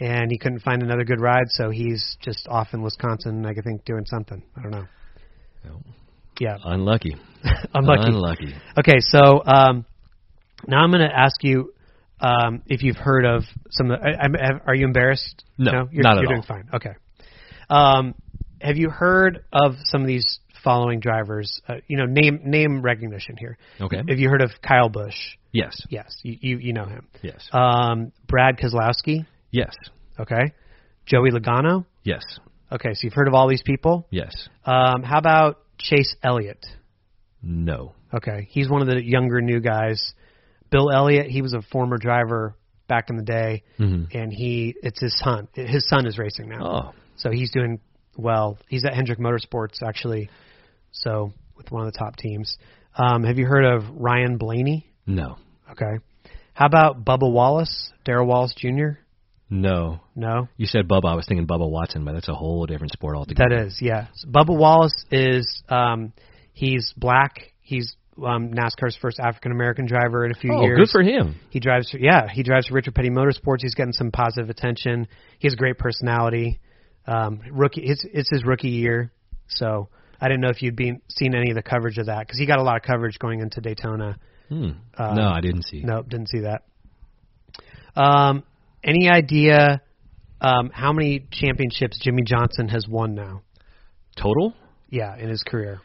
and 0.00 0.30
he 0.30 0.38
couldn't 0.38 0.60
find 0.60 0.82
another 0.82 1.04
good 1.04 1.20
ride, 1.20 1.48
so 1.48 1.70
he's 1.70 2.16
just 2.22 2.46
off 2.48 2.68
in 2.72 2.82
Wisconsin, 2.82 3.44
I 3.44 3.54
think, 3.54 3.84
doing 3.84 4.04
something. 4.06 4.42
I 4.56 4.62
don't 4.62 4.70
know. 4.70 4.86
No. 5.64 5.82
Yeah, 6.38 6.56
Unlucky. 6.64 7.16
unlucky. 7.74 8.02
Unlucky. 8.06 8.54
Okay, 8.78 9.00
so 9.00 9.42
um, 9.44 9.84
now 10.68 10.78
I'm 10.78 10.90
going 10.90 11.08
to 11.08 11.14
ask 11.14 11.42
you 11.42 11.72
um, 12.20 12.62
if 12.66 12.82
you've 12.82 12.96
heard 12.96 13.24
of 13.24 13.42
some. 13.70 13.90
Of 13.90 14.00
the, 14.00 14.06
I, 14.06 14.26
I, 14.26 14.60
are 14.66 14.74
you 14.74 14.84
embarrassed? 14.86 15.44
No, 15.56 15.88
you're, 15.90 16.02
not 16.02 16.18
at 16.18 16.22
you're 16.22 16.28
doing 16.28 16.42
all. 16.48 16.56
fine. 16.56 16.68
Okay. 16.74 16.92
Um, 17.70 18.14
have 18.60 18.76
you 18.76 18.90
heard 18.90 19.44
of 19.52 19.74
some 19.84 20.00
of 20.00 20.06
these 20.06 20.38
following 20.64 21.00
drivers? 21.00 21.60
Uh, 21.68 21.76
you 21.86 21.96
know, 21.96 22.06
name 22.06 22.40
name 22.44 22.82
recognition 22.82 23.36
here. 23.36 23.56
Okay. 23.80 23.98
Have 24.08 24.18
you 24.18 24.28
heard 24.28 24.42
of 24.42 24.50
Kyle 24.66 24.88
Busch? 24.88 25.16
Yes. 25.52 25.80
Yes, 25.90 26.14
you 26.22 26.36
you, 26.40 26.58
you 26.58 26.72
know 26.72 26.84
him. 26.86 27.06
Yes. 27.22 27.48
Um, 27.52 28.12
Brad 28.26 28.58
Keselowski. 28.58 29.26
Yes. 29.50 29.74
Okay. 30.18 30.52
Joey 31.06 31.30
Logano. 31.30 31.86
Yes. 32.04 32.22
Okay, 32.70 32.92
so 32.92 33.00
you've 33.04 33.14
heard 33.14 33.28
of 33.28 33.34
all 33.34 33.48
these 33.48 33.62
people. 33.62 34.06
Yes. 34.10 34.30
Um, 34.66 35.02
how 35.02 35.18
about 35.18 35.58
Chase 35.78 36.14
Elliott? 36.22 36.66
No. 37.42 37.94
Okay, 38.12 38.46
he's 38.50 38.68
one 38.68 38.82
of 38.82 38.88
the 38.88 39.02
younger 39.02 39.40
new 39.40 39.60
guys. 39.60 40.12
Bill 40.70 40.90
Elliott, 40.90 41.26
he 41.28 41.40
was 41.40 41.54
a 41.54 41.62
former 41.62 41.96
driver 41.96 42.54
back 42.88 43.08
in 43.10 43.16
the 43.16 43.22
day, 43.22 43.62
Mm-hmm. 43.78 44.16
and 44.16 44.32
he 44.32 44.74
it's 44.82 45.00
his 45.00 45.16
son. 45.18 45.48
His 45.54 45.86
son 45.88 46.06
is 46.06 46.18
racing 46.18 46.48
now, 46.48 46.66
Oh. 46.66 46.94
so 47.16 47.30
he's 47.30 47.50
doing 47.50 47.80
well. 48.18 48.58
He's 48.68 48.84
at 48.84 48.92
Hendrick 48.94 49.18
Motorsports 49.18 49.82
actually, 49.82 50.28
so 50.92 51.32
with 51.56 51.70
one 51.70 51.86
of 51.86 51.92
the 51.92 51.98
top 51.98 52.16
teams. 52.16 52.58
Um, 52.96 53.24
have 53.24 53.38
you 53.38 53.46
heard 53.46 53.64
of 53.64 53.84
Ryan 53.94 54.36
Blaney? 54.36 54.86
No. 55.06 55.36
Okay. 55.70 56.02
How 56.52 56.66
about 56.66 57.04
Bubba 57.04 57.30
Wallace, 57.32 57.92
Darrell 58.04 58.26
Wallace 58.26 58.54
Jr.? 58.56 58.98
No. 59.50 60.00
No, 60.14 60.48
You 60.58 60.66
said 60.66 60.86
Bubba. 60.88 61.06
I 61.06 61.14
was 61.14 61.24
thinking 61.26 61.46
Bubba 61.46 61.70
Watson, 61.70 62.04
but 62.04 62.12
that's 62.12 62.28
a 62.28 62.34
whole 62.34 62.66
different 62.66 62.92
sport 62.92 63.16
altogether. 63.16 63.48
that 63.56 63.66
is 63.68 63.78
yeah. 63.80 64.08
Bubba 64.26 64.54
Wallace 64.58 65.04
is 65.10 65.62
um, 65.70 66.12
he's 66.52 66.92
black. 66.98 67.52
He's 67.62 67.96
um, 68.18 68.50
NASCAR's 68.50 68.96
first 69.00 69.18
African 69.20 69.52
American 69.52 69.86
driver 69.86 70.24
in 70.26 70.32
a 70.32 70.34
few 70.34 70.52
Oh, 70.52 70.62
years. 70.62 70.78
good 70.78 70.88
for 70.90 71.02
him. 71.02 71.36
He 71.50 71.60
drives, 71.60 71.88
for, 71.90 71.98
yeah, 71.98 72.28
he 72.28 72.42
drives 72.42 72.66
for 72.66 72.74
Richard 72.74 72.94
Petty 72.94 73.10
Motorsports. 73.10 73.60
He's 73.60 73.74
getting 73.74 73.92
some 73.92 74.10
positive 74.10 74.50
attention. 74.50 75.06
He 75.38 75.46
has 75.46 75.54
a 75.54 75.56
great 75.56 75.78
personality. 75.78 76.58
Um, 77.08 77.40
rookie, 77.50 77.80
it's 77.84 78.04
it's 78.12 78.28
his 78.30 78.44
rookie 78.44 78.68
year, 78.68 79.10
so 79.48 79.88
I 80.20 80.28
didn't 80.28 80.42
know 80.42 80.50
if 80.50 80.60
you'd 80.62 80.76
been 80.76 81.00
seen 81.08 81.34
any 81.34 81.50
of 81.50 81.56
the 81.56 81.62
coverage 81.62 81.96
of 81.98 82.06
that 82.06 82.26
because 82.26 82.38
he 82.38 82.44
got 82.46 82.58
a 82.58 82.62
lot 82.62 82.76
of 82.76 82.82
coverage 82.82 83.18
going 83.18 83.40
into 83.40 83.60
Daytona. 83.62 84.18
Hmm. 84.50 84.70
Uh, 84.96 85.14
no, 85.14 85.28
I 85.28 85.40
didn't 85.40 85.62
see. 85.64 85.80
Nope, 85.82 86.08
didn't 86.08 86.28
see 86.28 86.40
that. 86.40 86.62
Um, 87.96 88.44
any 88.84 89.08
idea 89.08 89.80
um, 90.40 90.70
how 90.72 90.92
many 90.92 91.26
championships 91.32 91.98
Jimmie 92.00 92.22
Johnson 92.24 92.68
has 92.68 92.86
won 92.86 93.14
now? 93.14 93.42
Total 94.16 94.52
Yeah, 94.90 95.16
in 95.16 95.28
his 95.28 95.42
career. 95.42 95.80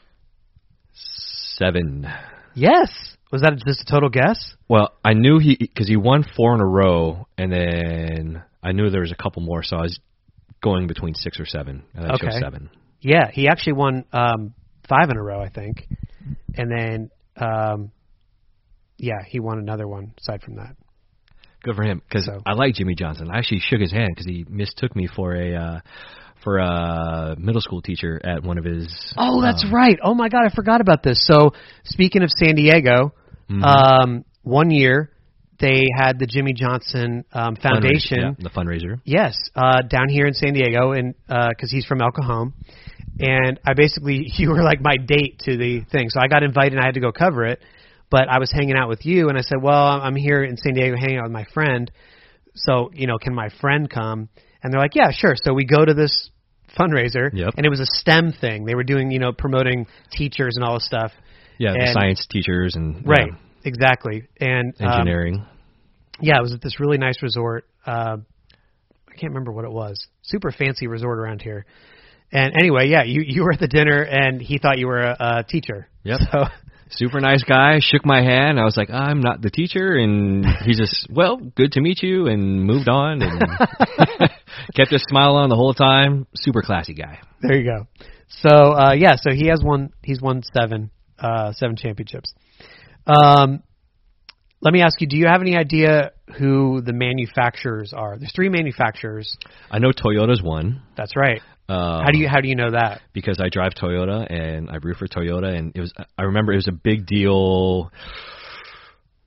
seven. 0.93 2.07
Yes. 2.53 2.89
Was 3.31 3.41
that 3.41 3.53
just 3.65 3.81
a 3.81 3.85
total 3.91 4.09
guess? 4.09 4.55
Well, 4.69 4.89
I 5.03 5.13
knew 5.13 5.39
he 5.39 5.55
because 5.57 5.87
he 5.87 5.97
won 5.97 6.23
four 6.35 6.53
in 6.53 6.61
a 6.61 6.65
row, 6.67 7.27
and 7.37 7.51
then 7.51 8.43
I 8.61 8.73
knew 8.73 8.89
there 8.91 9.01
was 9.01 9.11
a 9.11 9.15
couple 9.15 9.41
more, 9.41 9.63
so 9.63 9.77
I 9.77 9.81
was 9.81 9.99
going 10.63 10.87
between 10.87 11.13
six 11.13 11.39
or 11.39 11.45
seven, 11.45 11.83
and 11.93 12.05
I 12.11 12.17
chose 12.17 12.39
seven. 12.39 12.69
Yeah, 13.01 13.29
he 13.31 13.47
actually 13.47 13.73
won 13.73 14.05
um, 14.13 14.53
five 14.89 15.09
in 15.11 15.17
a 15.17 15.21
row, 15.21 15.39
I 15.41 15.49
think, 15.49 15.85
and 16.55 16.71
then 16.71 17.09
um, 17.37 17.91
yeah, 18.97 19.21
he 19.27 19.39
won 19.39 19.59
another 19.59 19.87
one 19.87 20.13
aside 20.19 20.41
from 20.41 20.55
that. 20.55 20.75
Good 21.63 21.75
for 21.75 21.83
him 21.83 22.01
because 22.07 22.25
So- 22.25 22.41
I 22.45 22.53
like 22.53 22.73
Jimmie 22.75 22.95
Johnson. 22.95 23.29
I 23.31 23.37
actually 23.37 23.59
shook 23.59 23.79
his 23.79 23.91
hand 23.91 24.09
because 24.09 24.25
he 24.25 24.45
mistook 24.49 24.95
me 24.95 25.07
for 25.13 25.35
a 25.35 25.55
uh, 25.55 25.79
for 26.43 26.57
a 26.57 27.35
middle 27.37 27.61
school 27.61 27.81
teacher 27.81 28.19
at 28.23 28.43
one 28.43 28.57
of 28.57 28.65
his. 28.65 29.13
Oh, 29.17 29.41
that's 29.41 29.63
um, 29.63 29.73
right. 29.73 29.97
Oh 30.03 30.13
my 30.13 30.29
God, 30.29 30.41
I 30.45 30.53
forgot 30.53 30.81
about 30.81 31.03
this. 31.03 31.25
So 31.25 31.51
speaking 31.85 32.21
of 32.23 32.29
San 32.31 32.55
Diego, 32.55 33.13
Mhm. 33.49 33.63
um, 33.63 34.25
one 34.43 34.71
year 34.71 35.09
they 35.63 35.85
had 35.97 36.19
the 36.19 36.27
Jimmie 36.27 36.53
Johnson 36.53 37.23
um, 37.31 37.55
Foundation. 37.55 38.19
yeah, 38.19 38.31
the 38.37 38.49
fundraiser. 38.49 38.99
Yes, 39.05 39.35
uh, 39.55 39.81
down 39.81 40.09
here 40.09 40.25
in 40.25 40.33
San 40.33 40.53
Diego, 40.53 40.91
and 40.91 41.15
because 41.27 41.71
he's 41.71 41.85
from 41.85 42.01
El 42.01 42.11
Cajon, 42.11 42.53
and 43.19 43.59
I 43.65 43.73
basically 43.73 44.25
you 44.37 44.49
were 44.49 44.63
like 44.63 44.81
my 44.81 44.97
date 44.97 45.39
to 45.45 45.57
the 45.57 45.81
thing, 45.91 46.09
so 46.09 46.19
I 46.19 46.27
got 46.27 46.43
invited 46.43 46.73
and 46.73 46.81
I 46.81 46.85
had 46.85 46.95
to 46.95 46.99
go 46.99 47.11
cover 47.11 47.45
it. 47.45 47.61
But 48.11 48.29
I 48.29 48.37
was 48.37 48.51
hanging 48.51 48.75
out 48.75 48.89
with 48.89 49.05
you, 49.05 49.29
and 49.29 49.37
I 49.37 49.41
said, 49.41 49.57
"Well, 49.61 49.73
I'm 49.73 50.15
here 50.15 50.43
in 50.43 50.57
San 50.57 50.73
Diego 50.73 50.95
hanging 50.95 51.17
out 51.17 51.23
with 51.23 51.31
my 51.31 51.45
friend, 51.53 51.89
so 52.53 52.91
you 52.93 53.07
know, 53.07 53.17
can 53.17 53.33
my 53.33 53.49
friend 53.61 53.89
come?" 53.89 54.29
And 54.61 54.71
they're 54.71 54.81
like, 54.81 54.95
"Yeah, 54.95 55.11
sure." 55.11 55.35
So 55.35 55.53
we 55.53 55.65
go 55.65 55.83
to 55.83 55.93
this 55.93 56.29
fundraiser, 56.77 57.29
Yep. 57.33 57.53
and 57.57 57.65
it 57.65 57.69
was 57.69 57.79
a 57.79 57.85
STEM 57.85 58.33
thing. 58.33 58.65
They 58.65 58.75
were 58.75 58.83
doing, 58.83 59.11
you 59.11 59.19
know, 59.19 59.31
promoting 59.31 59.87
teachers 60.11 60.55
and 60.55 60.65
all 60.65 60.75
this 60.75 60.85
stuff. 60.85 61.11
Yeah, 61.57 61.73
the 61.73 61.91
science 61.93 62.25
teachers 62.29 62.75
and 62.75 63.07
Right, 63.07 63.29
yeah, 63.31 63.37
exactly. 63.63 64.27
And 64.39 64.73
um, 64.79 64.89
engineering. 64.89 65.45
Yeah, 66.21 66.37
it 66.37 66.41
was 66.41 66.53
at 66.53 66.61
this 66.61 66.79
really 66.79 66.97
nice 66.97 67.21
resort. 67.21 67.65
Uh, 67.85 68.17
I 69.07 69.15
can't 69.15 69.31
remember 69.31 69.51
what 69.51 69.65
it 69.65 69.71
was. 69.71 70.07
Super 70.21 70.51
fancy 70.51 70.87
resort 70.87 71.19
around 71.19 71.41
here. 71.41 71.65
And 72.31 72.53
anyway, 72.59 72.87
yeah, 72.87 73.03
you 73.03 73.21
you 73.21 73.43
were 73.43 73.53
at 73.53 73.59
the 73.59 73.67
dinner, 73.67 74.01
and 74.01 74.41
he 74.41 74.57
thought 74.57 74.79
you 74.79 74.87
were 74.87 75.01
a, 75.01 75.15
a 75.19 75.43
teacher. 75.43 75.87
Yep. 76.03 76.19
So 76.31 76.45
super 76.89 77.21
nice 77.21 77.43
guy. 77.43 77.77
Shook 77.79 78.05
my 78.05 78.21
hand. 78.21 78.59
I 78.59 78.65
was 78.65 78.75
like, 78.75 78.89
I'm 78.89 79.21
not 79.21 79.41
the 79.41 79.51
teacher, 79.51 79.95
and 79.95 80.45
he 80.65 80.73
just, 80.73 81.07
well, 81.13 81.37
good 81.37 81.73
to 81.73 81.81
meet 81.81 82.01
you, 82.01 82.27
and 82.27 82.63
moved 82.63 82.89
on 82.89 83.21
and 83.21 83.39
kept 84.75 84.91
his 84.91 85.03
smile 85.07 85.35
on 85.35 85.49
the 85.49 85.55
whole 85.55 85.75
time. 85.75 86.25
Super 86.35 86.63
classy 86.63 86.95
guy. 86.95 87.19
There 87.41 87.55
you 87.55 87.69
go. 87.69 87.87
So 88.41 88.49
uh, 88.49 88.93
yeah, 88.93 89.15
so 89.15 89.31
he 89.31 89.47
has 89.47 89.61
won. 89.63 89.91
He's 90.01 90.19
won 90.19 90.41
seven, 90.55 90.89
uh, 91.19 91.51
seven 91.53 91.75
championships. 91.75 92.33
Um, 93.05 93.61
let 94.63 94.73
me 94.73 94.81
ask 94.81 94.99
you: 95.01 95.07
Do 95.07 95.17
you 95.17 95.27
have 95.27 95.41
any 95.41 95.55
idea 95.55 96.11
who 96.37 96.81
the 96.81 96.93
manufacturers 96.93 97.93
are? 97.93 98.17
There's 98.17 98.31
three 98.33 98.49
manufacturers. 98.49 99.37
I 99.69 99.79
know 99.79 99.91
Toyota's 99.91 100.41
one. 100.41 100.81
That's 100.97 101.15
right. 101.15 101.41
Um, 101.69 101.77
How 102.03 102.11
do 102.11 102.19
you 102.19 102.27
how 102.27 102.41
do 102.41 102.49
you 102.49 102.55
know 102.55 102.71
that? 102.71 103.01
because 103.13 103.39
I 103.39 103.47
drive 103.49 103.71
Toyota 103.81 104.29
and 104.29 104.69
I 104.69 104.75
root 104.83 104.97
for 104.97 105.07
Toyota 105.07 105.47
and 105.57 105.71
it 105.75 105.79
was 105.79 105.93
I 106.17 106.23
remember 106.23 106.51
it 106.51 106.57
was 106.57 106.67
a 106.67 106.73
big 106.73 107.05
deal 107.05 107.89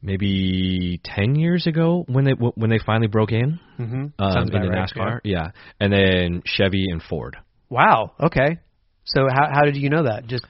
maybe 0.02 1.00
10 1.02 1.34
years 1.36 1.66
ago 1.66 2.04
when 2.08 2.24
they 2.26 2.32
when 2.32 2.68
they 2.68 2.78
finally 2.84 3.06
broke 3.08 3.32
in 3.32 3.58
Mm-hmm. 3.78 4.04
um, 4.22 4.32
Sounds 4.32 4.50
about 4.50 4.64
into 4.66 4.76
right, 4.76 4.90
NASCAR 4.94 5.20
yeah. 5.24 5.52
and 5.80 5.90
then 5.92 6.42
Chevy 6.44 6.84
and 6.90 7.02
Ford 7.02 7.38
Wow. 7.70 8.12
Okay. 8.20 8.58
So 9.04 9.26
how 9.32 9.48
how 9.50 9.62
did 9.62 9.76
you 9.76 9.88
know 9.88 10.02
that? 10.04 10.26
Just 10.26 10.44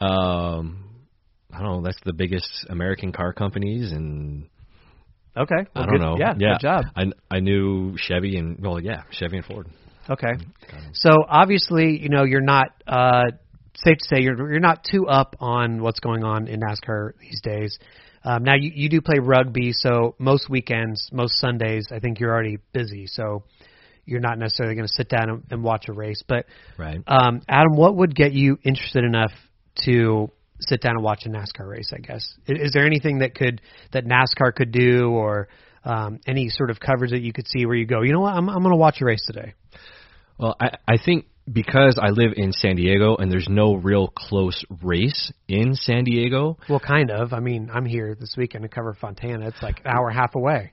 um 0.00 0.83
I 1.54 1.62
don't 1.62 1.76
know 1.76 1.82
that's 1.82 2.00
the 2.04 2.12
biggest 2.12 2.66
American 2.68 3.12
car 3.12 3.32
companies 3.32 3.92
and 3.92 4.46
okay. 5.36 5.66
I 5.74 5.80
don't 5.80 5.90
good- 5.90 6.00
know 6.00 6.16
Yeah. 6.18 6.34
yeah 6.38 6.52
Good 6.54 6.60
job. 6.60 6.84
I 6.96 7.04
I 7.30 7.40
knew 7.40 7.96
Chevy 7.96 8.36
and 8.36 8.58
well 8.60 8.80
yeah 8.80 9.02
Chevy 9.10 9.36
and 9.38 9.46
Ford 9.46 9.68
Okay. 10.08 10.32
So 10.92 11.10
obviously, 11.26 11.98
you 11.98 12.10
know, 12.10 12.24
you're 12.24 12.42
not 12.42 12.68
uh 12.86 13.24
safe 13.74 13.98
to 13.98 14.04
say 14.04 14.20
you're 14.22 14.36
you're 14.52 14.60
not 14.60 14.84
too 14.84 15.06
up 15.06 15.36
on 15.40 15.82
what's 15.82 16.00
going 16.00 16.24
on 16.24 16.46
in 16.46 16.60
NASCAR 16.60 17.12
these 17.20 17.40
days. 17.42 17.78
Um, 18.22 18.42
now 18.44 18.54
you 18.54 18.70
you 18.74 18.88
do 18.88 19.00
play 19.00 19.18
rugby, 19.18 19.72
so 19.72 20.14
most 20.18 20.48
weekends, 20.48 21.08
most 21.12 21.38
Sundays, 21.38 21.86
I 21.90 22.00
think 22.00 22.20
you're 22.20 22.32
already 22.32 22.58
busy, 22.72 23.06
so 23.06 23.44
you're 24.06 24.20
not 24.20 24.38
necessarily 24.38 24.74
going 24.74 24.86
to 24.86 24.92
sit 24.94 25.08
down 25.08 25.30
and, 25.30 25.42
and 25.50 25.62
watch 25.64 25.86
a 25.88 25.92
race. 25.92 26.22
But 26.26 26.46
right 26.78 27.00
um, 27.06 27.40
Adam, 27.48 27.74
what 27.76 27.96
would 27.96 28.14
get 28.14 28.32
you 28.32 28.58
interested 28.62 29.04
enough 29.04 29.32
to 29.84 30.30
sit 30.60 30.80
down 30.80 30.96
and 30.96 31.04
watch 31.04 31.24
a 31.26 31.28
NASCAR 31.28 31.68
race? 31.68 31.92
I 31.94 31.98
guess 31.98 32.22
is, 32.46 32.58
is 32.68 32.72
there 32.72 32.86
anything 32.86 33.18
that 33.18 33.34
could 33.34 33.60
that 33.92 34.04
NASCAR 34.06 34.54
could 34.54 34.72
do, 34.72 35.10
or 35.10 35.48
um, 35.84 36.20
any 36.26 36.48
sort 36.48 36.70
of 36.70 36.80
coverage 36.80 37.10
that 37.10 37.20
you 37.22 37.32
could 37.32 37.46
see 37.48 37.66
where 37.66 37.76
you 37.76 37.86
go, 37.86 38.02
you 38.02 38.12
know 38.12 38.20
what, 38.20 38.34
I'm 38.34 38.48
I'm 38.48 38.62
going 38.62 38.72
to 38.72 38.76
watch 38.76 39.00
a 39.00 39.04
race 39.04 39.24
today. 39.26 39.54
Well, 40.38 40.56
I, 40.60 40.70
I 40.88 40.96
think 41.04 41.26
because 41.50 41.98
I 42.00 42.08
live 42.08 42.32
in 42.36 42.52
San 42.52 42.76
Diego 42.76 43.16
and 43.16 43.30
there's 43.30 43.48
no 43.48 43.74
real 43.74 44.08
close 44.08 44.64
race 44.82 45.30
in 45.46 45.74
San 45.74 46.04
Diego, 46.04 46.56
Well, 46.68 46.80
kind 46.80 47.10
of. 47.10 47.32
I 47.32 47.40
mean, 47.40 47.70
I'm 47.72 47.84
here 47.84 48.16
this 48.18 48.34
weekend 48.36 48.62
to 48.62 48.68
cover 48.68 48.94
Fontana. 48.94 49.48
It's 49.48 49.62
like 49.62 49.80
an 49.84 49.88
hour 49.88 50.08
and 50.08 50.16
a 50.16 50.20
half 50.20 50.34
away. 50.34 50.72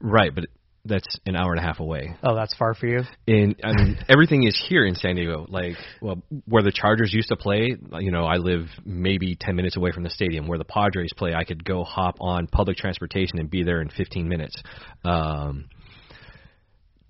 right? 0.00 0.32
But 0.34 0.44
that's 0.86 1.18
an 1.26 1.36
hour 1.36 1.52
and 1.52 1.60
a 1.60 1.62
half 1.62 1.80
away. 1.80 2.16
Oh, 2.22 2.34
that's 2.34 2.54
far 2.54 2.74
for 2.74 2.86
you. 2.86 3.00
And 3.26 3.56
I 3.62 3.72
mean, 3.72 3.98
everything 4.08 4.46
is 4.46 4.60
here 4.68 4.86
in 4.86 4.94
San 4.94 5.16
Diego. 5.16 5.46
Like, 5.48 5.76
well, 6.00 6.22
where 6.46 6.62
the 6.62 6.72
Chargers 6.72 7.12
used 7.12 7.28
to 7.28 7.36
play, 7.36 7.76
you 7.98 8.10
know, 8.10 8.24
I 8.24 8.36
live 8.36 8.66
maybe 8.84 9.36
10 9.38 9.56
minutes 9.56 9.76
away 9.76 9.92
from 9.92 10.02
the 10.02 10.10
stadium. 10.10 10.46
Where 10.46 10.58
the 10.58 10.64
Padres 10.64 11.12
play, 11.16 11.34
I 11.34 11.44
could 11.44 11.64
go 11.64 11.84
hop 11.84 12.16
on 12.20 12.46
public 12.46 12.76
transportation 12.76 13.38
and 13.38 13.50
be 13.50 13.62
there 13.62 13.80
in 13.80 13.90
15 13.90 14.28
minutes. 14.28 14.56
Um, 15.04 15.68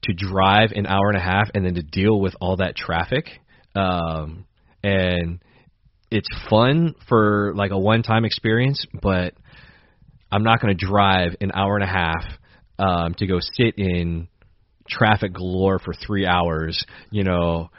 to 0.03 0.13
drive 0.13 0.71
an 0.73 0.87
hour 0.87 1.09
and 1.09 1.17
a 1.17 1.21
half 1.21 1.51
and 1.55 1.65
then 1.65 1.75
to 1.75 1.83
deal 1.83 2.21
with 2.21 2.35
all 2.41 2.57
that 2.59 2.77
traffic, 2.77 3.29
um, 3.75 4.47
and 4.83 5.41
it's 6.11 6.29
fun 6.49 6.95
for 7.09 7.53
like 7.57 7.73
a 7.73 7.79
one-time 7.79 8.25
experience, 8.25 8.87
but 9.03 9.35
I'm 10.31 10.45
not 10.45 10.61
going 10.61 10.77
to 10.77 10.87
drive 10.87 11.37
an 11.41 11.51
hour 11.55 11.75
and 11.75 11.85
a 11.85 11.89
half 11.89 12.25
um, 12.79 13.15
to 13.15 13.27
go 13.27 13.39
sit 13.41 13.75
in 13.77 14.29
traffic 14.89 15.33
galore 15.33 15.79
for 15.79 15.93
three 15.95 16.27
hours, 16.27 16.85
you 17.11 17.25
know, 17.25 17.71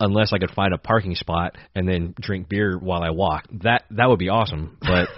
unless 0.00 0.32
I 0.32 0.38
could 0.38 0.50
find 0.50 0.74
a 0.74 0.78
parking 0.78 1.14
spot 1.14 1.56
and 1.74 1.88
then 1.88 2.14
drink 2.20 2.48
beer 2.48 2.76
while 2.76 3.02
I 3.02 3.10
walk. 3.10 3.46
That 3.62 3.84
that 3.92 4.08
would 4.08 4.18
be 4.18 4.28
awesome, 4.28 4.76
but 4.80 5.08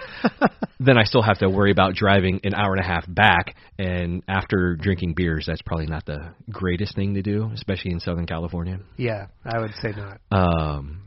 then 0.79 0.97
I 0.97 1.03
still 1.03 1.23
have 1.23 1.39
to 1.39 1.49
worry 1.49 1.71
about 1.71 1.95
driving 1.95 2.39
an 2.43 2.53
hour 2.53 2.73
and 2.73 2.79
a 2.79 2.87
half 2.87 3.05
back. 3.07 3.55
And 3.79 4.23
after 4.27 4.75
drinking 4.75 5.15
beers, 5.15 5.45
that's 5.47 5.61
probably 5.63 5.87
not 5.87 6.05
the 6.05 6.33
greatest 6.49 6.95
thing 6.95 7.15
to 7.15 7.21
do, 7.21 7.49
especially 7.53 7.91
in 7.91 7.99
Southern 7.99 8.27
California. 8.27 8.79
Yeah, 8.97 9.27
I 9.43 9.59
would 9.59 9.73
say 9.81 9.91
not. 9.91 10.21
Um, 10.31 11.04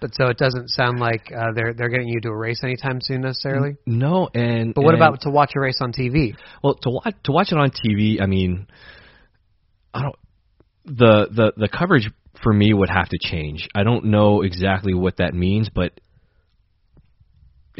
But 0.00 0.14
so 0.14 0.26
it 0.28 0.38
doesn't 0.38 0.68
sound 0.70 0.98
like 0.98 1.30
uh, 1.36 1.52
they're 1.54 1.74
they're 1.74 1.88
getting 1.88 2.08
you 2.08 2.20
to 2.22 2.28
a 2.28 2.36
race 2.36 2.60
anytime 2.64 3.00
soon 3.02 3.20
necessarily. 3.20 3.76
no, 3.86 4.28
and 4.34 4.74
But 4.74 4.82
what 4.84 4.94
and- 4.94 5.02
about 5.02 5.20
to 5.22 5.30
watch 5.30 5.52
a 5.56 5.60
race 5.60 5.78
on 5.80 5.92
TV? 5.92 6.34
Well, 6.62 6.74
to 6.74 6.90
watch 6.90 7.14
to 7.24 7.32
watch 7.32 7.52
it 7.52 7.58
on 7.58 7.70
TV, 7.70 8.20
I 8.22 8.26
mean, 8.26 8.66
I 9.92 10.02
don't 10.02 10.16
the 10.84 11.28
the 11.30 11.52
the 11.56 11.68
coverage 11.68 12.10
for 12.42 12.52
me 12.52 12.72
would 12.72 12.88
have 12.88 13.08
to 13.10 13.18
change. 13.20 13.68
I 13.74 13.82
don't 13.82 14.06
know 14.06 14.42
exactly 14.42 14.94
what 14.94 15.18
that 15.18 15.34
means, 15.34 15.68
but 15.68 15.92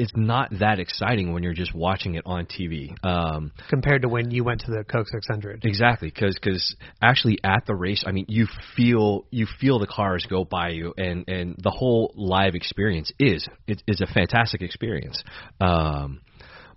it's 0.01 0.13
not 0.17 0.51
that 0.61 0.81
exciting 0.81 1.35
when 1.35 1.43
you're 1.43 1.53
just 1.53 1.75
watching 1.75 2.15
it 2.15 2.23
on 2.25 2.47
TV. 2.47 2.93
Um, 3.05 3.53
compared 3.69 4.01
to 4.01 4.09
when 4.09 4.31
you 4.31 4.45
went 4.45 4.63
to 4.63 4.71
the 4.71 4.83
Coke 4.83 5.07
600. 5.09 5.63
Exactly, 5.63 6.09
because 6.09 6.39
because 6.43 6.75
actually 7.03 7.39
at 7.45 7.67
the 7.67 7.75
race, 7.75 8.03
I 8.07 8.13
mean, 8.13 8.25
you 8.27 8.47
feel 8.75 9.27
you 9.31 9.47
feel 9.61 9.79
the 9.79 9.87
cars 9.87 10.27
go 10.29 10.45
by 10.45 10.71
you, 10.71 10.95
and 10.97 11.29
and 11.29 11.55
the 11.63 11.71
whole 11.71 12.15
live 12.17 12.55
experience 12.55 13.13
is 13.19 13.47
it 13.67 13.83
is 13.87 14.01
a 14.01 14.07
fantastic 14.07 14.63
experience. 14.63 15.23
Um, 15.61 16.23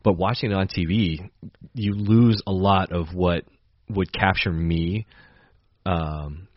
but 0.04 0.18
watching 0.18 0.52
it 0.52 0.56
on 0.56 0.68
TV, 0.68 1.30
you 1.74 1.94
lose 1.94 2.42
a 2.46 2.52
lot 2.52 2.92
of 2.92 3.14
what 3.14 3.46
would 3.90 4.12
capture 4.12 4.52
me. 4.52 5.08
Um, 5.86 6.50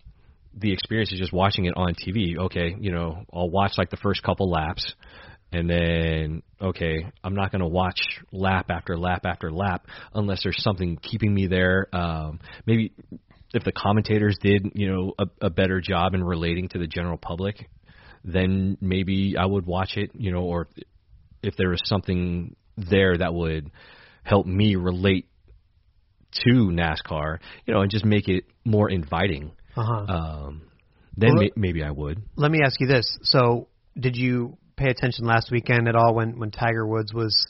the 0.53 0.73
experience 0.73 1.13
is 1.13 1.21
just 1.21 1.33
watching 1.33 1.67
it 1.67 1.75
on 1.77 1.95
TV. 1.95 2.37
Okay, 2.37 2.75
you 2.81 2.91
know, 2.91 3.25
I'll 3.33 3.51
watch 3.51 3.73
like 3.79 3.91
the 3.91 3.99
first 3.99 4.25
couple 4.25 4.51
laps, 4.51 4.95
and 5.57 5.71
then 5.71 6.43
okay, 6.61 7.07
I'm 7.25 7.35
not 7.35 7.51
going 7.51 7.61
to 7.61 7.67
watch 7.67 8.01
lap 8.31 8.67
after 8.69 8.97
lap 8.99 9.25
after 9.25 9.51
lap 9.51 9.87
unless 10.15 10.43
there's 10.43 10.63
something 10.63 10.99
keeping 10.99 11.33
me 11.33 11.47
there. 11.47 11.89
Um, 11.95 12.41
maybe 12.67 12.93
if 13.55 13.65
the 13.65 13.73
commentators 13.73 14.37
did, 14.43 14.73
you 14.75 14.93
know, 14.93 15.15
a, 15.19 15.47
a 15.47 15.51
better 15.51 15.81
job 15.81 16.15
in 16.15 16.23
relating 16.23 16.69
to 16.71 16.79
the 16.79 16.87
general 16.87 17.17
public, 17.17 17.71
then 18.23 18.77
maybe 18.83 19.37
I 19.39 19.47
would 19.47 19.65
watch 19.65 19.97
it. 19.97 20.11
You 20.15 20.31
know, 20.33 20.43
or 20.43 20.69
if 21.43 21.57
there 21.57 21.71
was 21.71 21.81
something 21.85 22.55
there 22.77 23.17
that 23.17 23.33
would 23.33 23.71
help 24.23 24.45
me 24.45 24.77
relate 24.77 25.29
to 26.33 26.51
NASCAR, 26.51 27.39
you 27.65 27.73
know, 27.73 27.81
and 27.81 27.91
just 27.91 28.05
make 28.05 28.29
it 28.29 28.45
more 28.63 28.91
inviting. 28.91 29.53
Uh-huh. 29.75 30.13
Um, 30.13 30.63
then 31.17 31.31
Well, 31.35 31.45
may, 31.45 31.51
maybe 31.57 31.83
I 31.83 31.91
would. 31.91 32.21
Let 32.37 32.51
me 32.51 32.59
ask 32.63 32.79
you 32.79 32.89
this. 32.89 33.19
So, 33.23 33.69
did 33.99 34.17
you 34.17 34.59
pay 34.77 34.91
attention 34.91 35.25
last 35.27 35.51
weekend 35.51 35.89
at 35.89 35.97
all 35.97 36.15
when 36.15 36.39
when 36.39 36.51
Tiger 36.51 36.87
Woods 36.87 37.13
was 37.13 37.47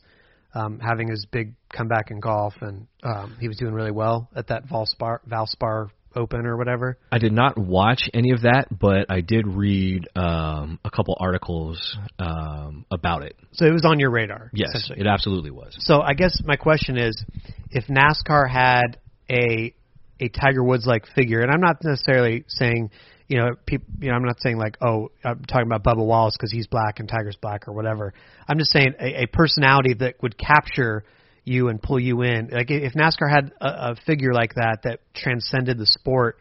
um, 0.55 0.81
having 0.81 1.09
his 1.09 1.27
big 1.31 1.55
comeback 1.73 2.11
in 2.11 2.21
golf 2.21 2.55
and 2.61 2.87
um, 3.03 3.37
he 3.41 3.49
was 3.49 3.57
doing 3.59 3.75
really 3.75 3.91
well 3.91 4.29
at 4.35 4.49
that 4.49 4.67
Valspar 4.67 5.19
Valspar 5.29 5.91
Open 6.15 6.47
or 6.47 6.57
whatever? 6.57 6.97
I 7.13 7.19
did 7.19 7.33
not 7.33 7.59
watch 7.59 8.09
any 8.15 8.31
of 8.31 8.43
that, 8.43 8.69
but 8.71 9.11
I 9.11 9.21
did 9.21 9.47
read 9.47 10.09
um, 10.17 10.81
a 10.83 10.91
couple 10.91 11.15
articles 11.21 11.99
um, 12.19 12.87
about 12.91 13.23
it. 13.23 13.37
So 13.53 13.67
it 13.67 13.73
was 13.73 13.85
on 13.85 14.01
your 14.01 14.11
radar. 14.11 14.51
Yes, 14.55 14.91
it 14.97 15.07
absolutely 15.07 15.51
was. 15.51 15.77
So 15.81 16.01
I 16.01 16.15
guess 16.15 16.41
my 16.43 16.57
question 16.57 16.97
is, 16.97 17.23
if 17.71 17.85
NASCAR 17.89 18.51
had 18.51 18.99
a 19.31 19.75
a 20.19 20.29
Tiger 20.29 20.65
Woods 20.65 20.87
like 20.87 21.05
figure, 21.15 21.43
and 21.43 21.51
I'm 21.51 21.61
not 21.61 21.85
necessarily 21.85 22.45
saying, 22.49 22.91
you 23.29 23.39
know, 23.39 23.57
people, 23.67 23.87
you 24.01 24.11
know, 24.11 24.15
I'm 24.15 24.25
not 24.25 24.41
saying 24.41 24.57
like, 24.57 24.77
oh, 24.81 25.11
I'm 25.25 25.43
talking 25.45 25.67
about 25.67 25.83
Bubba 25.83 26.05
Wallace 26.05 26.37
because 26.39 26.53
he's 26.53 26.67
black 26.67 27.01
and 27.01 27.09
Tiger's 27.09 27.37
black 27.37 27.67
or 27.67 27.73
whatever. 27.73 28.15
I'm 28.49 28.59
just 28.59 28.73
saying 28.73 28.95
a, 29.01 29.23
a 29.23 29.27
personality 29.27 29.95
that 29.95 30.23
would 30.23 30.39
capture 30.39 31.05
you 31.45 31.69
and 31.69 31.81
pull 31.81 31.99
you 31.99 32.23
in. 32.23 32.49
Like 32.53 32.71
if 32.71 32.95
NASCAR 32.95 33.31
had 33.31 33.53
a, 33.61 33.91
a 33.91 33.97
figure 34.07 34.33
like 34.33 34.55
that 34.55 34.81
that 34.85 35.01
transcended 35.15 35.79
the 35.79 35.87
sport, 35.87 36.39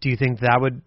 do 0.00 0.10
you 0.10 0.16
think 0.16 0.40
that 0.40 0.58
would 0.60 0.82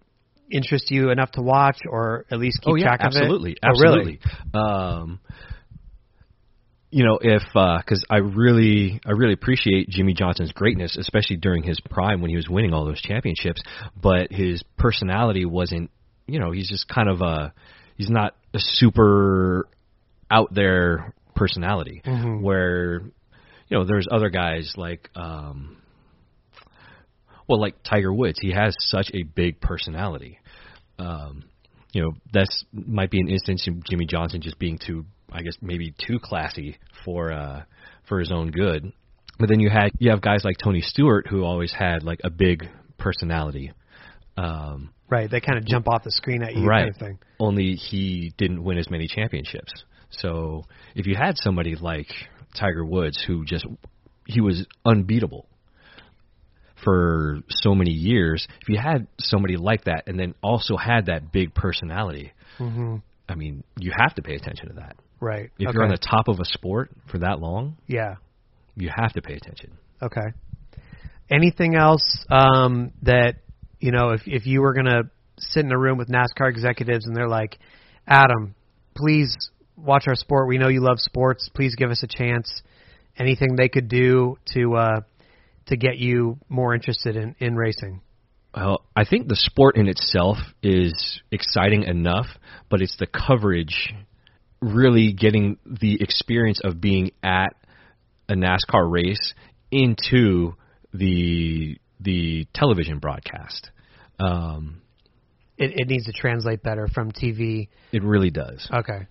interest 0.51 0.91
you 0.91 1.09
enough 1.09 1.31
to 1.31 1.41
watch 1.41 1.79
or 1.89 2.25
at 2.29 2.37
least 2.37 2.59
keep 2.61 2.73
oh 2.73 2.75
yeah, 2.75 2.85
track 2.85 2.99
of 3.01 3.07
absolutely, 3.07 3.51
it? 3.53 3.59
Oh, 3.63 3.79
really? 3.79 4.19
absolutely. 4.23 4.59
Um, 4.59 5.19
you 6.91 7.05
know, 7.05 7.17
if 7.21 7.41
because 7.53 8.03
I 8.09 8.17
really, 8.17 8.99
I 9.05 9.11
really 9.11 9.33
appreciate 9.33 9.89
Jimmie 9.89 10.13
Johnson's 10.13 10.51
greatness, 10.51 10.97
especially 10.97 11.37
during 11.37 11.63
his 11.63 11.79
prime 11.79 12.21
when 12.21 12.29
he 12.29 12.35
was 12.35 12.49
winning 12.49 12.73
all 12.73 12.85
those 12.85 13.01
championships. 13.01 13.61
But 13.99 14.31
his 14.31 14.61
personality 14.77 15.45
wasn't, 15.45 15.89
you 16.27 16.39
know, 16.39 16.51
he's 16.51 16.69
just 16.69 16.87
kind 16.89 17.09
of 17.09 17.21
a, 17.21 17.53
he's 17.95 18.09
not 18.09 18.35
a 18.53 18.59
super 18.59 19.67
out 20.29 20.53
there 20.53 21.13
personality 21.33 22.01
Mhm. 22.05 22.41
where, 22.41 22.99
you 23.01 23.77
know, 23.77 23.85
there's 23.85 24.07
other 24.11 24.29
guys 24.29 24.73
like, 24.75 25.09
um, 25.15 25.77
well, 27.47 27.59
like 27.59 27.75
Tiger 27.83 28.13
Woods, 28.13 28.39
he 28.41 28.51
has 28.51 28.75
such 28.79 29.09
a 29.13 29.23
big 29.23 29.59
personality. 29.59 30.39
Um, 30.99 31.43
you 31.93 32.01
know, 32.01 32.11
that's 32.31 32.63
might 32.71 33.11
be 33.11 33.19
an 33.19 33.27
instance 33.29 33.67
of 33.67 33.83
Jimmie 33.83 34.05
Johnson 34.05 34.41
just 34.41 34.57
being 34.59 34.77
too, 34.77 35.05
I 35.31 35.41
guess, 35.41 35.55
maybe 35.61 35.93
too 35.97 36.19
classy 36.21 36.77
for 37.05 37.31
uh, 37.31 37.63
for 38.07 38.19
his 38.19 38.31
own 38.31 38.51
good. 38.51 38.91
But 39.39 39.49
then 39.49 39.59
you 39.59 39.69
had 39.69 39.91
you 39.99 40.11
have 40.11 40.21
guys 40.21 40.43
like 40.43 40.57
Tony 40.57 40.81
Stewart 40.81 41.27
who 41.27 41.43
always 41.43 41.73
had 41.73 42.03
like 42.03 42.21
a 42.23 42.29
big 42.29 42.67
personality. 42.97 43.71
Um, 44.37 44.91
Right, 45.11 45.29
they 45.29 45.41
kind 45.41 45.57
of 45.57 45.65
jump 45.65 45.89
off 45.89 46.05
the 46.05 46.11
screen 46.11 46.41
at 46.41 46.55
you, 46.55 46.65
right. 46.65 46.83
kind 46.83 46.89
of 46.89 46.97
thing. 46.97 47.19
Only 47.37 47.73
he 47.75 48.31
didn't 48.37 48.63
win 48.63 48.77
as 48.77 48.89
many 48.89 49.07
championships. 49.07 49.73
So 50.09 50.63
if 50.95 51.05
you 51.05 51.15
had 51.15 51.37
somebody 51.37 51.75
like 51.75 52.07
Tiger 52.57 52.85
Woods 52.85 53.21
who 53.27 53.43
just 53.43 53.65
he 54.25 54.39
was 54.39 54.65
unbeatable 54.85 55.47
for 56.81 57.39
so 57.49 57.75
many 57.75 57.91
years, 57.91 58.47
if 58.61 58.69
you 58.69 58.77
had 58.81 59.07
somebody 59.19 59.57
like 59.57 59.83
that 59.83 60.03
and 60.07 60.17
then 60.17 60.33
also 60.41 60.77
had 60.77 61.07
that 61.07 61.33
big 61.33 61.53
personality, 61.53 62.31
hmm 62.57 62.97
I 63.27 63.35
mean, 63.35 63.63
you 63.77 63.91
have 63.97 64.13
to 64.15 64.21
pay 64.21 64.35
attention 64.35 64.67
to 64.69 64.73
that. 64.75 64.97
Right. 65.21 65.51
If 65.59 65.67
okay. 65.67 65.73
you're 65.73 65.83
on 65.83 65.91
the 65.91 65.97
top 65.97 66.27
of 66.27 66.39
a 66.39 66.45
sport 66.45 66.89
for 67.09 67.19
that 67.19 67.39
long, 67.39 67.77
yeah. 67.87 68.15
you 68.75 68.89
have 68.93 69.13
to 69.13 69.21
pay 69.21 69.35
attention. 69.35 69.77
Okay. 70.01 70.33
Anything 71.29 71.75
else 71.75 72.25
um, 72.29 72.91
that 73.03 73.35
you 73.79 73.91
know, 73.91 74.09
if 74.09 74.21
if 74.25 74.45
you 74.45 74.61
were 74.61 74.73
gonna 74.73 75.03
sit 75.37 75.63
in 75.63 75.71
a 75.71 75.77
room 75.77 75.97
with 75.97 76.09
NASCAR 76.09 76.49
executives 76.49 77.05
and 77.05 77.15
they're 77.15 77.29
like, 77.29 77.59
Adam, 78.07 78.55
please 78.95 79.49
watch 79.77 80.05
our 80.07 80.15
sport. 80.15 80.47
We 80.47 80.57
know 80.57 80.67
you 80.67 80.81
love 80.81 80.99
sports. 80.99 81.49
Please 81.53 81.75
give 81.75 81.91
us 81.91 82.03
a 82.03 82.07
chance. 82.07 82.61
Anything 83.17 83.55
they 83.55 83.69
could 83.69 83.87
do 83.87 84.37
to 84.53 84.75
uh, 84.75 85.01
to 85.67 85.77
get 85.77 85.97
you 85.97 86.39
more 86.49 86.73
interested 86.73 87.15
in 87.15 87.35
in 87.39 87.55
racing? 87.55 88.01
Well, 88.55 88.81
I 88.95 89.05
think 89.05 89.27
the 89.27 89.35
sport 89.35 89.77
in 89.77 89.87
itself 89.87 90.37
is 90.61 91.21
exciting 91.31 91.83
enough, 91.83 92.25
but 92.69 92.81
it's 92.81 92.97
the 92.97 93.07
coverage 93.07 93.93
really 94.61 95.13
getting 95.13 95.57
the 95.65 96.01
experience 96.01 96.61
of 96.63 96.79
being 96.79 97.11
at 97.23 97.55
a 98.29 98.33
NASCAR 98.33 98.89
race 98.89 99.33
into 99.71 100.53
the 100.93 101.77
the 101.99 102.47
television 102.53 102.99
broadcast. 102.99 103.69
Um, 104.19 104.81
It, 105.57 105.71
it 105.75 105.87
needs 105.87 106.05
to 106.05 106.11
translate 106.11 106.63
better 106.63 106.87
from 106.87 107.11
TV. 107.11 107.67
it 107.91 108.03
really 108.03 108.31
does. 108.31 108.67
Okay. 108.73 109.07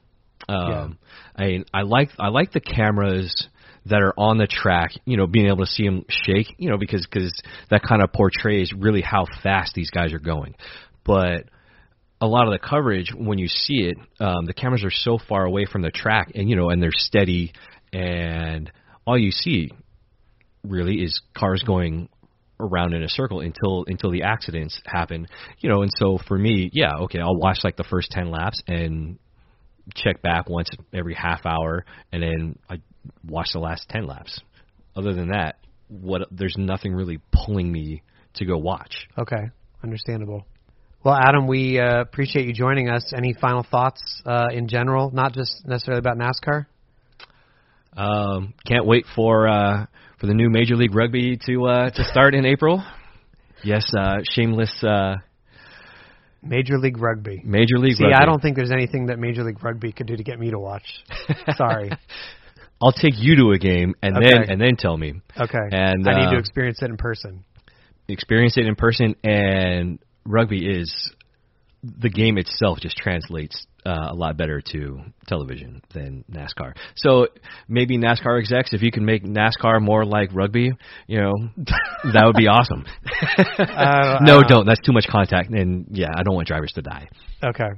Um, 0.48 0.98
I 1.36 1.64
I 1.72 1.82
like 1.82 2.10
I 2.18 2.28
like 2.28 2.52
the 2.52 2.60
cameras 2.60 3.46
that 3.86 4.02
are 4.02 4.14
on 4.16 4.38
the 4.38 4.46
track. 4.46 4.90
You 5.04 5.16
know, 5.16 5.26
being 5.26 5.46
able 5.46 5.58
to 5.64 5.66
see 5.66 5.84
them 5.84 6.04
shake. 6.08 6.54
You 6.58 6.70
know, 6.70 6.78
because 6.78 7.06
because 7.06 7.40
that 7.70 7.82
kind 7.82 8.02
of 8.02 8.12
portrays 8.12 8.72
really 8.72 9.02
how 9.02 9.26
fast 9.42 9.74
these 9.74 9.90
guys 9.90 10.12
are 10.12 10.18
going. 10.18 10.54
But 11.04 11.44
a 12.20 12.26
lot 12.26 12.46
of 12.46 12.52
the 12.52 12.58
coverage 12.58 13.12
when 13.16 13.38
you 13.38 13.48
see 13.48 13.90
it, 13.90 13.96
um, 14.20 14.44
the 14.44 14.52
cameras 14.52 14.84
are 14.84 14.90
so 14.90 15.18
far 15.28 15.44
away 15.44 15.64
from 15.64 15.82
the 15.82 15.90
track, 15.90 16.32
and 16.34 16.48
you 16.48 16.56
know, 16.56 16.70
and 16.70 16.82
they're 16.82 16.90
steady, 16.92 17.52
and 17.92 18.70
all 19.06 19.18
you 19.18 19.30
see 19.30 19.70
really 20.62 20.96
is 21.02 21.20
cars 21.34 21.62
going 21.66 22.08
around 22.58 22.92
in 22.92 23.02
a 23.02 23.08
circle 23.08 23.40
until 23.40 23.84
until 23.86 24.10
the 24.10 24.22
accidents 24.22 24.80
happen. 24.84 25.26
You 25.58 25.70
know, 25.70 25.82
and 25.82 25.90
so 25.96 26.18
for 26.28 26.36
me, 26.36 26.70
yeah, 26.72 26.94
okay, 27.02 27.20
I'll 27.20 27.36
watch 27.36 27.60
like 27.64 27.76
the 27.76 27.84
first 27.84 28.10
ten 28.10 28.30
laps 28.30 28.62
and 28.66 29.18
check 29.94 30.20
back 30.22 30.48
once 30.48 30.68
every 30.92 31.14
half 31.14 31.46
hour, 31.46 31.84
and 32.12 32.22
then 32.22 32.58
I 32.68 32.76
watch 33.26 33.48
the 33.52 33.60
last 33.60 33.88
ten 33.88 34.06
laps. 34.06 34.40
Other 34.94 35.14
than 35.14 35.30
that, 35.30 35.56
what 35.88 36.22
there's 36.30 36.56
nothing 36.58 36.92
really 36.92 37.18
pulling 37.32 37.70
me 37.70 38.02
to 38.34 38.44
go 38.44 38.58
watch. 38.58 39.08
Okay. 39.18 39.50
Understandable. 39.82 40.44
Well, 41.02 41.14
Adam, 41.14 41.46
we 41.46 41.78
uh, 41.80 42.00
appreciate 42.02 42.46
you 42.46 42.52
joining 42.52 42.90
us. 42.90 43.12
Any 43.16 43.32
final 43.32 43.62
thoughts 43.68 44.02
uh, 44.26 44.48
in 44.52 44.68
general, 44.68 45.10
not 45.10 45.32
just 45.32 45.66
necessarily 45.66 45.98
about 45.98 46.18
NASCAR? 46.18 46.66
Um, 47.96 48.52
can't 48.66 48.84
wait 48.86 49.06
for 49.16 49.48
uh, 49.48 49.86
for 50.18 50.26
the 50.26 50.34
new 50.34 50.50
Major 50.50 50.76
League 50.76 50.94
Rugby 50.94 51.38
to 51.46 51.64
uh, 51.66 51.90
to 51.90 52.04
start 52.04 52.34
in 52.34 52.44
April. 52.44 52.84
Yes, 53.64 53.90
uh, 53.98 54.18
shameless 54.30 54.72
uh, 54.84 55.16
Major 56.42 56.78
League 56.78 56.98
Rugby. 57.00 57.40
Major 57.44 57.78
League 57.78 57.96
See, 57.96 58.04
Rugby. 58.04 58.14
I 58.16 58.26
don't 58.26 58.40
think 58.40 58.56
there's 58.56 58.70
anything 58.70 59.06
that 59.06 59.18
Major 59.18 59.42
League 59.42 59.62
Rugby 59.62 59.92
could 59.92 60.06
do 60.06 60.16
to 60.16 60.22
get 60.22 60.38
me 60.38 60.50
to 60.50 60.58
watch. 60.58 60.84
Sorry. 61.56 61.90
I'll 62.82 62.92
take 62.92 63.14
you 63.16 63.36
to 63.36 63.50
a 63.52 63.58
game 63.58 63.94
and 64.02 64.16
Okay. 64.16 64.30
then 64.30 64.50
and 64.50 64.60
then 64.60 64.76
tell 64.76 64.96
me. 64.96 65.20
Okay. 65.38 65.58
And 65.72 66.06
I 66.08 66.20
need 66.20 66.28
uh, 66.28 66.32
to 66.32 66.38
experience 66.38 66.80
it 66.82 66.90
in 66.90 66.96
person. 66.98 67.44
experience 68.08 68.56
it 68.58 68.66
in 68.66 68.74
person 68.76 69.16
and 69.24 69.98
rugby 70.24 70.66
is 70.66 71.12
the 71.82 72.10
game 72.10 72.36
itself 72.36 72.78
just 72.80 72.96
translates 72.96 73.66
uh, 73.86 74.08
a 74.10 74.14
lot 74.14 74.36
better 74.36 74.60
to 74.60 75.00
television 75.26 75.80
than 75.94 76.22
NASCAR. 76.30 76.74
So 76.94 77.28
maybe 77.66 77.96
NASCAR 77.96 78.38
execs, 78.38 78.74
if 78.74 78.82
you 78.82 78.90
can 78.92 79.06
make 79.06 79.24
NASCAR 79.24 79.80
more 79.80 80.04
like 80.04 80.28
rugby, 80.34 80.72
you 81.06 81.18
know, 81.18 81.32
that 81.56 82.22
would 82.26 82.36
be 82.36 82.48
awesome. 82.48 82.84
Uh, 83.58 84.18
no, 84.20 84.40
uh, 84.40 84.42
don't. 84.46 84.66
That's 84.66 84.82
too 84.82 84.92
much 84.92 85.06
contact, 85.08 85.48
and 85.48 85.86
yeah, 85.90 86.10
I 86.14 86.22
don't 86.22 86.34
want 86.34 86.48
drivers 86.48 86.72
to 86.72 86.82
die. 86.82 87.08
Okay. 87.42 87.68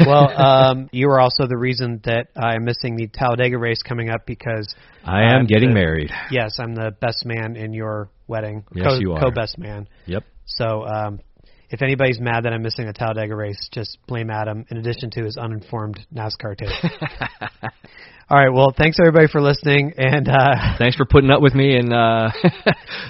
Well, 0.06 0.30
um, 0.40 0.88
you 0.92 1.08
are 1.10 1.18
also 1.20 1.48
the 1.48 1.56
reason 1.58 2.00
that 2.04 2.28
I'm 2.36 2.64
missing 2.64 2.94
the 2.94 3.08
Talladega 3.08 3.58
race 3.58 3.82
coming 3.82 4.10
up 4.10 4.24
because 4.26 4.72
I 5.04 5.32
am 5.34 5.42
Uh, 5.42 5.46
getting 5.46 5.70
the- 5.70 5.74
married. 5.74 6.12
yes, 6.30 6.58
I'm 6.60 6.76
the 6.76 6.92
best 7.00 7.26
man 7.26 7.56
in 7.56 7.72
your 7.72 8.10
wedding. 8.28 8.62
Yes, 8.72 8.86
co, 8.86 8.98
you 9.00 9.14
are. 9.14 9.20
Co-best 9.20 9.58
man. 9.58 9.88
Yep. 10.06 10.22
So 10.46 10.86
um, 10.86 11.18
if 11.70 11.82
anybody's 11.82 12.20
mad 12.20 12.44
that 12.44 12.52
I'm 12.52 12.62
missing 12.62 12.86
the 12.86 12.92
Talladega 12.92 13.34
race, 13.34 13.68
just 13.72 13.98
blame 14.06 14.30
Adam. 14.30 14.64
In 14.70 14.78
addition 14.78 15.10
to 15.10 15.24
his 15.24 15.36
uninformed 15.36 16.00
NASCAR 16.14 16.56
take. 16.56 16.68
All 18.30 18.36
right. 18.36 18.52
Well, 18.52 18.74
thanks 18.76 18.98
everybody 19.00 19.26
for 19.32 19.40
listening, 19.40 19.92
and 19.96 20.28
uh, 20.28 20.76
Thanks 20.76 20.96
for 20.96 21.06
putting 21.06 21.30
up 21.30 21.40
with 21.40 21.54
me, 21.54 21.76
and 21.76 21.92
uh, 21.92 22.28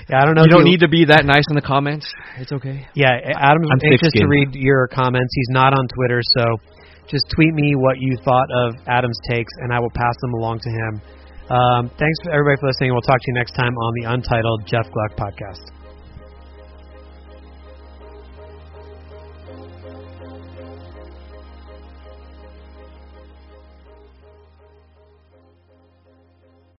yeah, 0.09 0.23
I 0.23 0.25
don't 0.25 0.35
know. 0.35 0.43
you 0.43 0.51
if 0.51 0.63
don't 0.63 0.65
need 0.65 0.81
to 0.81 0.89
be 0.89 1.07
that 1.07 1.27
nice 1.27 1.43
in 1.51 1.57
the 1.59 1.67
comments. 1.67 2.07
It's 2.39 2.53
okay. 2.53 2.87
Yeah, 2.95 3.19
Adam's 3.35 3.67
I'm 3.67 3.83
anxious 3.83 4.15
to 4.15 4.27
read 4.27 4.55
your 4.55 4.87
comments. 4.87 5.35
He's 5.35 5.51
not 5.51 5.75
on 5.75 5.89
Twitter, 5.91 6.23
so 6.39 6.63
just 7.11 7.27
tweet 7.35 7.53
me 7.53 7.75
what 7.75 7.99
you 7.99 8.15
thought 8.25 8.47
of 8.55 8.75
Adam's 8.87 9.19
takes, 9.29 9.51
and 9.59 9.73
I 9.73 9.81
will 9.81 9.91
pass 9.91 10.15
them 10.21 10.35
along 10.35 10.61
to 10.61 10.71
him. 10.71 10.93
Um, 11.51 11.91
thanks 11.99 12.19
for 12.23 12.31
everybody 12.31 12.61
for 12.61 12.69
listening. 12.69 12.93
We'll 12.93 13.03
talk 13.03 13.19
to 13.19 13.27
you 13.27 13.35
next 13.35 13.59
time 13.59 13.75
on 13.75 13.93
the 13.99 14.13
Untitled 14.13 14.67
Jeff 14.71 14.87
Gluck 14.93 15.19
podcast. 15.19 15.78